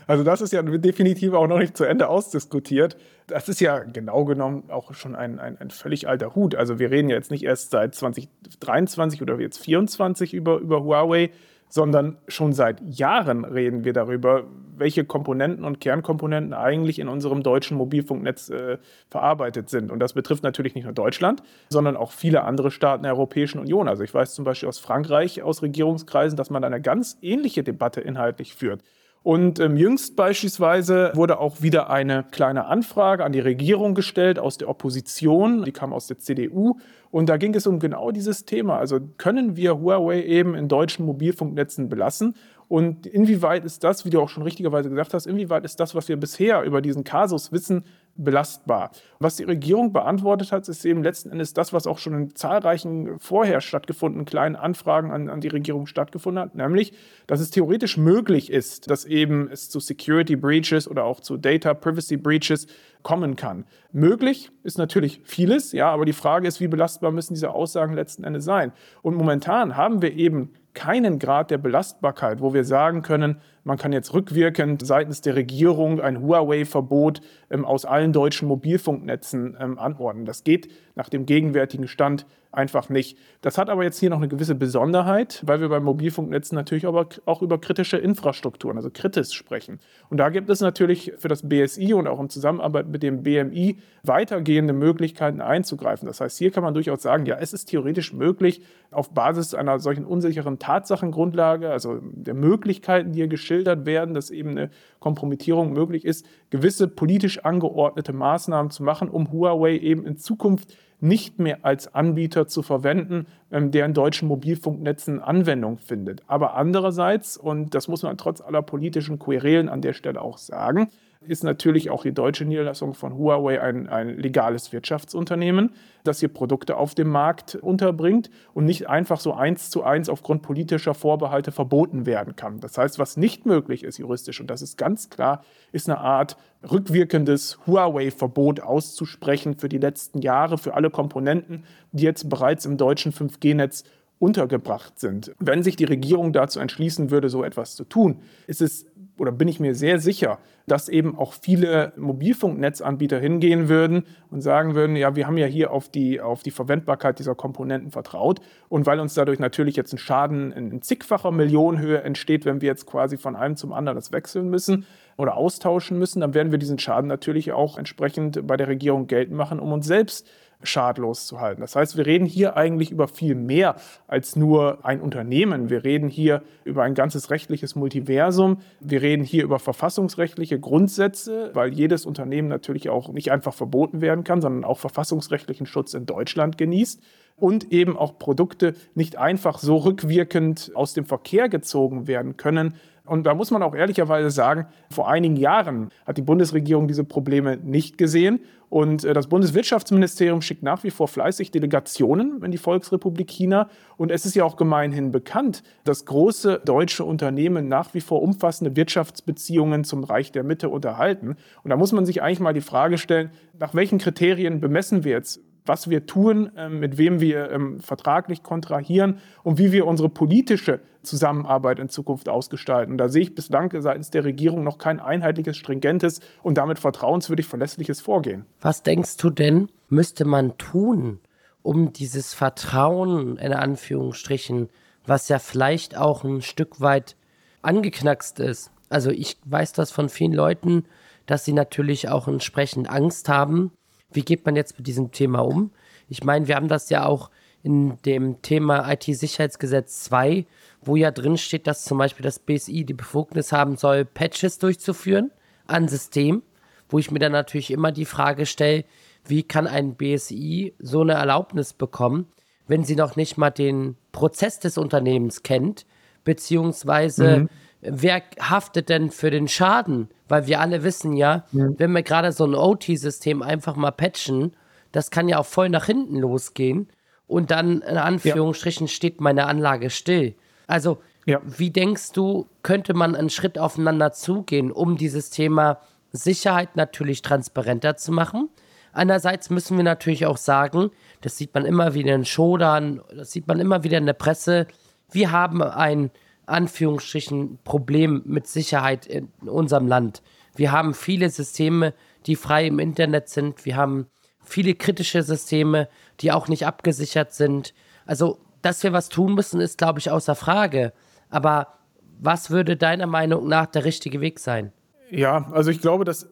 also 0.06 0.24
das 0.24 0.40
ist 0.40 0.52
ja 0.52 0.62
definitiv 0.62 1.34
auch 1.34 1.46
noch 1.46 1.58
nicht 1.58 1.76
zu 1.76 1.84
Ende 1.84 2.08
ausdiskutiert. 2.08 2.96
Das 3.26 3.48
ist 3.48 3.60
ja 3.60 3.80
genau 3.80 4.24
genommen 4.24 4.70
auch 4.70 4.94
schon 4.94 5.14
ein, 5.14 5.38
ein, 5.38 5.58
ein 5.58 5.70
völlig 5.70 6.08
alter 6.08 6.34
Hut. 6.34 6.54
Also 6.54 6.78
wir 6.78 6.90
reden 6.90 7.10
ja 7.10 7.16
jetzt 7.16 7.30
nicht 7.30 7.44
erst 7.44 7.70
seit 7.70 7.94
2023 7.94 9.22
oder 9.22 9.38
jetzt 9.38 9.62
2024 9.62 10.34
über, 10.34 10.58
über 10.58 10.82
Huawei, 10.82 11.30
sondern 11.68 12.18
schon 12.28 12.52
seit 12.52 12.80
Jahren 12.80 13.44
reden 13.44 13.84
wir 13.84 13.92
darüber, 13.92 14.44
welche 14.76 15.04
Komponenten 15.04 15.64
und 15.64 15.80
Kernkomponenten 15.80 16.52
eigentlich 16.54 16.98
in 16.98 17.08
unserem 17.08 17.42
deutschen 17.42 17.76
Mobilfunknetz 17.76 18.48
äh, 18.48 18.78
verarbeitet 19.08 19.68
sind. 19.68 19.90
Und 19.90 19.98
das 19.98 20.12
betrifft 20.12 20.42
natürlich 20.42 20.74
nicht 20.74 20.84
nur 20.84 20.92
Deutschland, 20.92 21.42
sondern 21.68 21.96
auch 21.96 22.12
viele 22.12 22.44
andere 22.44 22.70
Staaten 22.70 23.02
der 23.02 23.12
Europäischen 23.12 23.58
Union. 23.58 23.88
Also 23.88 24.04
ich 24.04 24.14
weiß 24.14 24.34
zum 24.34 24.44
Beispiel 24.44 24.68
aus 24.68 24.78
Frankreich, 24.78 25.42
aus 25.42 25.62
Regierungskreisen, 25.62 26.36
dass 26.36 26.50
man 26.50 26.64
eine 26.64 26.80
ganz 26.80 27.18
ähnliche 27.22 27.62
Debatte 27.62 28.00
inhaltlich 28.00 28.54
führt. 28.54 28.82
Und 29.22 29.58
ähm, 29.60 29.76
jüngst 29.76 30.16
beispielsweise 30.16 31.12
wurde 31.14 31.38
auch 31.38 31.60
wieder 31.60 31.90
eine 31.90 32.24
kleine 32.30 32.66
Anfrage 32.66 33.24
an 33.24 33.32
die 33.32 33.40
Regierung 33.40 33.94
gestellt 33.94 34.38
aus 34.38 34.58
der 34.58 34.68
Opposition. 34.68 35.64
Die 35.64 35.72
kam 35.72 35.92
aus 35.92 36.06
der 36.06 36.18
CDU. 36.18 36.78
Und 37.10 37.28
da 37.28 37.36
ging 37.36 37.54
es 37.54 37.66
um 37.66 37.78
genau 37.78 38.10
dieses 38.10 38.44
Thema. 38.44 38.78
Also 38.78 39.00
können 39.16 39.56
wir 39.56 39.80
Huawei 39.80 40.22
eben 40.22 40.54
in 40.54 40.68
deutschen 40.68 41.04
Mobilfunknetzen 41.04 41.88
belassen? 41.88 42.34
Und 42.68 43.06
inwieweit 43.06 43.64
ist 43.64 43.82
das, 43.82 44.04
wie 44.04 44.10
du 44.10 44.20
auch 44.20 44.28
schon 44.28 44.42
richtigerweise 44.42 44.90
gesagt 44.90 45.14
hast, 45.14 45.26
inwieweit 45.26 45.64
ist 45.64 45.80
das, 45.80 45.94
was 45.94 46.08
wir 46.08 46.18
bisher 46.18 46.62
über 46.62 46.82
diesen 46.82 47.02
Kasus 47.02 47.50
wissen, 47.50 47.84
belastbar? 48.18 48.90
Was 49.18 49.36
die 49.36 49.44
Regierung 49.44 49.92
beantwortet 49.92 50.52
hat, 50.52 50.68
ist 50.68 50.84
eben 50.84 51.02
letzten 51.02 51.30
Endes 51.30 51.54
das, 51.54 51.72
was 51.72 51.86
auch 51.86 51.98
schon 51.98 52.14
in 52.14 52.34
zahlreichen 52.34 53.18
vorher 53.18 53.60
stattgefundenen 53.60 54.26
kleinen 54.26 54.56
Anfragen 54.56 55.10
an, 55.10 55.30
an 55.30 55.40
die 55.40 55.48
Regierung 55.48 55.86
stattgefunden 55.86 56.42
hat, 56.42 56.54
nämlich, 56.54 56.92
dass 57.26 57.40
es 57.40 57.50
theoretisch 57.50 57.96
möglich 57.96 58.50
ist, 58.50 58.90
dass 58.90 59.04
eben 59.04 59.48
es 59.50 59.70
zu 59.70 59.80
Security 59.80 60.36
Breaches 60.36 60.88
oder 60.88 61.04
auch 61.04 61.20
zu 61.20 61.36
Data 61.36 61.72
Privacy 61.74 62.16
Breaches 62.16 62.66
kommen 63.02 63.36
kann. 63.36 63.64
Möglich 63.92 64.50
ist 64.64 64.76
natürlich 64.76 65.20
vieles, 65.24 65.72
ja, 65.72 65.90
aber 65.90 66.04
die 66.04 66.12
Frage 66.12 66.46
ist, 66.46 66.60
wie 66.60 66.68
belastbar 66.68 67.12
müssen 67.12 67.34
diese 67.34 67.50
Aussagen 67.50 67.94
letzten 67.94 68.24
Endes 68.24 68.44
sein? 68.44 68.72
Und 69.02 69.14
momentan 69.14 69.76
haben 69.76 70.02
wir 70.02 70.12
eben 70.12 70.52
keinen 70.78 71.18
Grad 71.18 71.50
der 71.50 71.58
Belastbarkeit, 71.58 72.40
wo 72.40 72.54
wir 72.54 72.62
sagen 72.62 73.02
können, 73.02 73.40
man 73.64 73.78
kann 73.78 73.92
jetzt 73.92 74.14
rückwirkend 74.14 74.86
seitens 74.86 75.20
der 75.20 75.34
Regierung 75.34 76.00
ein 76.00 76.22
Huawei-Verbot 76.22 77.20
ähm, 77.50 77.64
aus 77.64 77.84
allen 77.84 78.12
deutschen 78.12 78.46
Mobilfunknetzen 78.46 79.56
ähm, 79.58 79.76
anordnen. 79.76 80.24
Das 80.24 80.44
geht 80.44 80.68
nach 80.98 81.08
dem 81.08 81.26
gegenwärtigen 81.26 81.86
Stand 81.86 82.26
einfach 82.50 82.88
nicht. 82.88 83.18
Das 83.40 83.56
hat 83.56 83.70
aber 83.70 83.84
jetzt 83.84 84.00
hier 84.00 84.10
noch 84.10 84.16
eine 84.16 84.26
gewisse 84.26 84.54
Besonderheit, 84.54 85.42
weil 85.46 85.60
wir 85.60 85.68
bei 85.68 85.80
Mobilfunknetzen 85.80 86.56
natürlich 86.56 86.86
aber 86.86 87.08
auch 87.24 87.40
über 87.40 87.60
kritische 87.60 87.98
Infrastrukturen, 87.98 88.76
also 88.76 88.90
kritisch 88.92 89.32
sprechen. 89.32 89.78
Und 90.10 90.16
da 90.16 90.28
gibt 90.30 90.50
es 90.50 90.60
natürlich 90.60 91.12
für 91.18 91.28
das 91.28 91.48
BSI 91.48 91.94
und 91.94 92.08
auch 92.08 92.18
in 92.18 92.30
Zusammenarbeit 92.30 92.88
mit 92.88 93.02
dem 93.02 93.22
BMI 93.22 93.78
weitergehende 94.02 94.72
Möglichkeiten 94.72 95.40
einzugreifen. 95.40 96.08
Das 96.08 96.20
heißt, 96.20 96.36
hier 96.38 96.50
kann 96.50 96.64
man 96.64 96.74
durchaus 96.74 97.02
sagen, 97.02 97.26
ja, 97.26 97.36
es 97.38 97.52
ist 97.52 97.66
theoretisch 97.66 98.12
möglich, 98.12 98.62
auf 98.90 99.10
Basis 99.10 99.54
einer 99.54 99.78
solchen 99.78 100.04
unsicheren 100.04 100.58
Tatsachengrundlage, 100.58 101.70
also 101.70 102.00
der 102.02 102.34
Möglichkeiten, 102.34 103.12
die 103.12 103.18
hier 103.18 103.28
geschildert 103.28 103.86
werden, 103.86 104.14
dass 104.14 104.30
eben 104.30 104.50
eine 104.50 104.70
Kompromittierung 104.98 105.72
möglich 105.74 106.04
ist, 106.04 106.26
gewisse 106.50 106.88
politisch 106.88 107.44
angeordnete 107.44 108.12
Maßnahmen 108.12 108.70
zu 108.70 108.82
machen, 108.82 109.10
um 109.10 109.30
Huawei 109.30 109.76
eben 109.76 110.06
in 110.06 110.16
Zukunft 110.16 110.74
nicht 111.00 111.38
mehr 111.38 111.58
als 111.62 111.94
Anbieter 111.94 112.48
zu 112.48 112.62
verwenden, 112.62 113.26
ähm, 113.50 113.70
der 113.70 113.86
in 113.86 113.94
deutschen 113.94 114.28
Mobilfunknetzen 114.28 115.20
Anwendung 115.20 115.78
findet. 115.78 116.22
Aber 116.26 116.54
andererseits, 116.54 117.36
und 117.36 117.74
das 117.74 117.88
muss 117.88 118.02
man 118.02 118.16
trotz 118.18 118.40
aller 118.40 118.62
politischen 118.62 119.18
Querelen 119.18 119.68
an 119.68 119.80
der 119.80 119.92
Stelle 119.92 120.20
auch 120.20 120.38
sagen, 120.38 120.88
ist 121.20 121.42
natürlich 121.42 121.90
auch 121.90 122.02
die 122.02 122.12
deutsche 122.12 122.44
Niederlassung 122.44 122.94
von 122.94 123.16
Huawei 123.16 123.60
ein, 123.60 123.88
ein 123.88 124.18
legales 124.18 124.72
Wirtschaftsunternehmen, 124.72 125.74
das 126.04 126.20
hier 126.20 126.28
Produkte 126.28 126.76
auf 126.76 126.94
dem 126.94 127.08
Markt 127.08 127.56
unterbringt 127.56 128.30
und 128.54 128.64
nicht 128.64 128.88
einfach 128.88 129.18
so 129.18 129.34
eins 129.34 129.70
zu 129.70 129.82
eins 129.82 130.08
aufgrund 130.08 130.42
politischer 130.42 130.94
Vorbehalte 130.94 131.50
verboten 131.50 132.06
werden 132.06 132.36
kann. 132.36 132.60
Das 132.60 132.78
heißt, 132.78 132.98
was 132.98 133.16
nicht 133.16 133.46
möglich 133.46 133.82
ist 133.82 133.98
juristisch, 133.98 134.40
und 134.40 134.48
das 134.48 134.62
ist 134.62 134.78
ganz 134.78 135.10
klar, 135.10 135.44
ist 135.72 135.88
eine 135.88 135.98
Art 135.98 136.36
rückwirkendes 136.70 137.58
Huawei-Verbot 137.66 138.60
auszusprechen 138.60 139.56
für 139.56 139.68
die 139.68 139.78
letzten 139.78 140.20
Jahre, 140.20 140.56
für 140.56 140.74
alle 140.74 140.90
Komponenten, 140.90 141.64
die 141.92 142.04
jetzt 142.04 142.28
bereits 142.28 142.64
im 142.64 142.76
deutschen 142.76 143.12
5G-Netz 143.12 143.84
untergebracht 144.18 144.98
sind. 144.98 145.32
Wenn 145.38 145.62
sich 145.62 145.76
die 145.76 145.84
Regierung 145.84 146.32
dazu 146.32 146.58
entschließen 146.58 147.10
würde, 147.10 147.28
so 147.28 147.44
etwas 147.44 147.76
zu 147.76 147.84
tun, 147.84 148.20
ist 148.46 148.60
es 148.60 148.86
oder 149.20 149.32
bin 149.32 149.48
ich 149.48 149.60
mir 149.60 149.74
sehr 149.74 149.98
sicher, 149.98 150.38
dass 150.66 150.88
eben 150.88 151.16
auch 151.16 151.32
viele 151.32 151.92
Mobilfunknetzanbieter 151.96 153.18
hingehen 153.18 153.68
würden 153.68 154.04
und 154.30 154.40
sagen 154.40 154.74
würden, 154.74 154.96
ja, 154.96 155.16
wir 155.16 155.26
haben 155.26 155.38
ja 155.38 155.46
hier 155.46 155.72
auf 155.72 155.88
die, 155.88 156.20
auf 156.20 156.42
die 156.42 156.50
Verwendbarkeit 156.50 157.18
dieser 157.18 157.34
Komponenten 157.34 157.90
vertraut. 157.90 158.40
Und 158.68 158.86
weil 158.86 159.00
uns 159.00 159.14
dadurch 159.14 159.38
natürlich 159.38 159.76
jetzt 159.76 159.92
ein 159.92 159.98
Schaden 159.98 160.52
in 160.52 160.82
zigfacher 160.82 161.30
Millionenhöhe 161.30 162.02
entsteht, 162.02 162.44
wenn 162.44 162.60
wir 162.60 162.68
jetzt 162.68 162.86
quasi 162.86 163.16
von 163.16 163.36
einem 163.36 163.56
zum 163.56 163.72
anderen 163.72 163.96
das 163.96 164.12
wechseln 164.12 164.48
müssen 164.48 164.86
oder 165.16 165.36
austauschen 165.36 165.98
müssen, 165.98 166.20
dann 166.20 166.34
werden 166.34 166.52
wir 166.52 166.58
diesen 166.58 166.78
Schaden 166.78 167.08
natürlich 167.08 167.52
auch 167.52 167.78
entsprechend 167.78 168.46
bei 168.46 168.56
der 168.56 168.68
Regierung 168.68 169.06
geltend 169.06 169.36
machen, 169.36 169.58
um 169.58 169.72
uns 169.72 169.86
selbst 169.86 170.28
schadlos 170.62 171.26
zu 171.26 171.40
halten. 171.40 171.60
Das 171.60 171.76
heißt, 171.76 171.96
wir 171.96 172.06
reden 172.06 172.26
hier 172.26 172.56
eigentlich 172.56 172.90
über 172.90 173.06
viel 173.08 173.34
mehr 173.34 173.76
als 174.06 174.36
nur 174.36 174.84
ein 174.84 175.00
Unternehmen. 175.00 175.70
Wir 175.70 175.84
reden 175.84 176.08
hier 176.08 176.42
über 176.64 176.82
ein 176.82 176.94
ganzes 176.94 177.30
rechtliches 177.30 177.76
Multiversum. 177.76 178.58
Wir 178.80 179.02
reden 179.02 179.24
hier 179.24 179.44
über 179.44 179.58
verfassungsrechtliche 179.58 180.58
Grundsätze, 180.58 181.50
weil 181.54 181.72
jedes 181.72 182.06
Unternehmen 182.06 182.48
natürlich 182.48 182.88
auch 182.88 183.12
nicht 183.12 183.30
einfach 183.30 183.54
verboten 183.54 184.00
werden 184.00 184.24
kann, 184.24 184.40
sondern 184.40 184.64
auch 184.64 184.78
verfassungsrechtlichen 184.78 185.66
Schutz 185.66 185.94
in 185.94 186.06
Deutschland 186.06 186.58
genießt 186.58 187.02
und 187.36 187.72
eben 187.72 187.96
auch 187.96 188.18
Produkte 188.18 188.74
nicht 188.94 189.16
einfach 189.16 189.58
so 189.58 189.76
rückwirkend 189.76 190.72
aus 190.74 190.92
dem 190.92 191.04
Verkehr 191.04 191.48
gezogen 191.48 192.06
werden 192.06 192.36
können, 192.36 192.74
und 193.08 193.24
da 193.24 193.34
muss 193.34 193.50
man 193.50 193.62
auch 193.62 193.74
ehrlicherweise 193.74 194.30
sagen, 194.30 194.66
vor 194.90 195.08
einigen 195.08 195.36
Jahren 195.36 195.90
hat 196.06 196.18
die 196.18 196.22
Bundesregierung 196.22 196.88
diese 196.88 197.04
Probleme 197.04 197.56
nicht 197.56 197.98
gesehen. 197.98 198.40
Und 198.68 199.04
äh, 199.04 199.14
das 199.14 199.28
Bundeswirtschaftsministerium 199.28 200.42
schickt 200.42 200.62
nach 200.62 200.84
wie 200.84 200.90
vor 200.90 201.08
fleißig 201.08 201.50
Delegationen 201.50 202.42
in 202.42 202.50
die 202.50 202.58
Volksrepublik 202.58 203.28
China. 203.28 203.68
Und 203.96 204.10
es 204.10 204.26
ist 204.26 204.34
ja 204.34 204.44
auch 204.44 204.56
gemeinhin 204.56 205.10
bekannt, 205.10 205.62
dass 205.84 206.04
große 206.04 206.60
deutsche 206.64 207.04
Unternehmen 207.04 207.68
nach 207.68 207.94
wie 207.94 208.00
vor 208.00 208.22
umfassende 208.22 208.76
Wirtschaftsbeziehungen 208.76 209.84
zum 209.84 210.04
Reich 210.04 210.32
der 210.32 210.44
Mitte 210.44 210.68
unterhalten. 210.68 211.36
Und 211.62 211.70
da 211.70 211.76
muss 211.76 211.92
man 211.92 212.04
sich 212.04 212.22
eigentlich 212.22 212.40
mal 212.40 212.52
die 212.52 212.60
Frage 212.60 212.98
stellen, 212.98 213.30
nach 213.58 213.74
welchen 213.74 213.98
Kriterien 213.98 214.60
bemessen 214.60 215.04
wir 215.04 215.12
jetzt 215.12 215.40
was 215.68 215.90
wir 215.90 216.06
tun, 216.06 216.50
ähm, 216.56 216.80
mit 216.80 216.98
wem 216.98 217.20
wir 217.20 217.50
ähm, 217.50 217.80
vertraglich 217.80 218.42
kontrahieren 218.42 219.18
und 219.42 219.58
wie 219.58 219.72
wir 219.72 219.86
unsere 219.86 220.08
politische 220.08 220.80
Zusammenarbeit 221.02 221.78
in 221.78 221.88
Zukunft 221.88 222.28
ausgestalten. 222.28 222.98
Da 222.98 223.08
sehe 223.08 223.22
ich 223.22 223.34
bislang 223.34 223.70
seitens 223.80 224.10
der 224.10 224.24
Regierung 224.24 224.64
noch 224.64 224.78
kein 224.78 225.00
einheitliches, 225.00 225.56
stringentes 225.56 226.20
und 226.42 226.58
damit 226.58 226.78
vertrauenswürdig 226.78 227.46
verlässliches 227.46 228.00
Vorgehen. 228.00 228.46
Was 228.60 228.82
denkst 228.82 229.16
du 229.18 229.30
denn, 229.30 229.68
müsste 229.88 230.24
man 230.24 230.58
tun, 230.58 231.20
um 231.62 231.92
dieses 231.92 232.34
Vertrauen 232.34 233.36
in 233.36 233.52
Anführungsstrichen, 233.52 234.68
was 235.06 235.28
ja 235.28 235.38
vielleicht 235.38 235.96
auch 235.96 236.24
ein 236.24 236.42
Stück 236.42 236.80
weit 236.80 237.16
angeknackst 237.62 238.40
ist. 238.40 238.70
Also 238.88 239.10
ich 239.10 239.36
weiß 239.44 239.72
das 239.72 239.90
von 239.90 240.08
vielen 240.08 240.32
Leuten, 240.32 240.84
dass 241.26 241.44
sie 241.44 241.52
natürlich 241.52 242.08
auch 242.08 242.28
entsprechend 242.28 242.88
Angst 242.88 243.28
haben, 243.28 243.72
wie 244.12 244.22
geht 244.22 244.46
man 244.46 244.56
jetzt 244.56 244.78
mit 244.78 244.86
diesem 244.86 245.12
Thema 245.12 245.40
um? 245.40 245.70
Ich 246.08 246.24
meine, 246.24 246.48
wir 246.48 246.56
haben 246.56 246.68
das 246.68 246.90
ja 246.90 247.04
auch 247.04 247.30
in 247.62 248.00
dem 248.02 248.40
Thema 248.40 248.90
IT-Sicherheitsgesetz 248.90 250.04
2, 250.04 250.46
wo 250.80 250.96
ja 250.96 251.10
drin 251.10 251.36
steht, 251.36 251.66
dass 251.66 251.84
zum 251.84 251.98
Beispiel 251.98 252.22
das 252.22 252.38
BSI 252.38 252.84
die 252.84 252.94
Befugnis 252.94 253.52
haben 253.52 253.76
soll, 253.76 254.04
Patches 254.04 254.58
durchzuführen 254.58 255.30
an 255.66 255.88
System, 255.88 256.42
wo 256.88 256.98
ich 256.98 257.10
mir 257.10 257.18
dann 257.18 257.32
natürlich 257.32 257.70
immer 257.70 257.92
die 257.92 258.04
Frage 258.04 258.46
stelle, 258.46 258.84
wie 259.26 259.42
kann 259.42 259.66
ein 259.66 259.96
BSI 259.96 260.74
so 260.78 261.02
eine 261.02 261.14
Erlaubnis 261.14 261.74
bekommen, 261.74 262.28
wenn 262.66 262.84
sie 262.84 262.96
noch 262.96 263.16
nicht 263.16 263.36
mal 263.36 263.50
den 263.50 263.96
Prozess 264.12 264.60
des 264.60 264.78
Unternehmens 264.78 265.42
kennt, 265.42 265.84
beziehungsweise 266.24 267.40
mhm 267.40 267.48
wer 267.80 268.22
haftet 268.40 268.88
denn 268.88 269.10
für 269.10 269.30
den 269.30 269.48
Schaden? 269.48 270.08
Weil 270.28 270.46
wir 270.46 270.60
alle 270.60 270.82
wissen 270.82 271.14
ja, 271.14 271.44
ja. 271.52 271.68
wenn 271.78 271.92
wir 271.92 272.02
gerade 272.02 272.32
so 272.32 272.44
ein 272.44 272.54
OT-System 272.54 273.42
einfach 273.42 273.76
mal 273.76 273.92
patchen, 273.92 274.52
das 274.92 275.10
kann 275.10 275.28
ja 275.28 275.38
auch 275.38 275.46
voll 275.46 275.68
nach 275.68 275.86
hinten 275.86 276.16
losgehen 276.16 276.88
und 277.26 277.50
dann 277.50 277.80
in 277.82 277.96
Anführungsstrichen 277.96 278.86
ja. 278.86 278.92
steht 278.92 279.20
meine 279.20 279.46
Anlage 279.46 279.90
still. 279.90 280.34
Also, 280.66 280.98
ja. 281.24 281.40
wie 281.44 281.70
denkst 281.70 282.12
du, 282.12 282.46
könnte 282.62 282.94
man 282.94 283.14
einen 283.14 283.30
Schritt 283.30 283.58
aufeinander 283.58 284.12
zugehen, 284.12 284.72
um 284.72 284.96
dieses 284.96 285.30
Thema 285.30 285.78
Sicherheit 286.12 286.76
natürlich 286.76 287.22
transparenter 287.22 287.96
zu 287.96 288.12
machen? 288.12 288.48
Einerseits 288.92 289.50
müssen 289.50 289.76
wir 289.76 289.84
natürlich 289.84 290.26
auch 290.26 290.38
sagen, 290.38 290.90
das 291.20 291.36
sieht 291.36 291.54
man 291.54 291.64
immer 291.64 291.94
wieder 291.94 292.14
in 292.14 292.24
Schodern, 292.24 293.02
das 293.14 293.30
sieht 293.30 293.46
man 293.46 293.60
immer 293.60 293.84
wieder 293.84 293.98
in 293.98 294.06
der 294.06 294.14
Presse, 294.14 294.66
wir 295.10 295.30
haben 295.30 295.62
ein 295.62 296.10
Anführungsstrichen 296.48 297.58
Problem 297.64 298.22
mit 298.24 298.46
Sicherheit 298.46 299.06
in 299.06 299.28
unserem 299.46 299.86
Land. 299.86 300.22
Wir 300.56 300.72
haben 300.72 300.94
viele 300.94 301.30
Systeme, 301.30 301.94
die 302.26 302.36
frei 302.36 302.66
im 302.66 302.78
Internet 302.78 303.28
sind. 303.28 303.64
Wir 303.64 303.76
haben 303.76 304.06
viele 304.42 304.74
kritische 304.74 305.22
Systeme, 305.22 305.88
die 306.20 306.32
auch 306.32 306.48
nicht 306.48 306.66
abgesichert 306.66 307.32
sind. 307.32 307.74
Also, 308.06 308.38
dass 308.62 308.82
wir 308.82 308.92
was 308.92 309.08
tun 309.08 309.34
müssen, 309.34 309.60
ist, 309.60 309.78
glaube 309.78 310.00
ich, 310.00 310.10
außer 310.10 310.34
Frage. 310.34 310.92
Aber 311.30 311.78
was 312.18 312.50
würde 312.50 312.76
deiner 312.76 313.06
Meinung 313.06 313.46
nach 313.46 313.66
der 313.66 313.84
richtige 313.84 314.20
Weg 314.20 314.40
sein? 314.40 314.72
Ja, 315.10 315.48
also 315.52 315.70
ich 315.70 315.80
glaube, 315.80 316.04
dass 316.04 316.28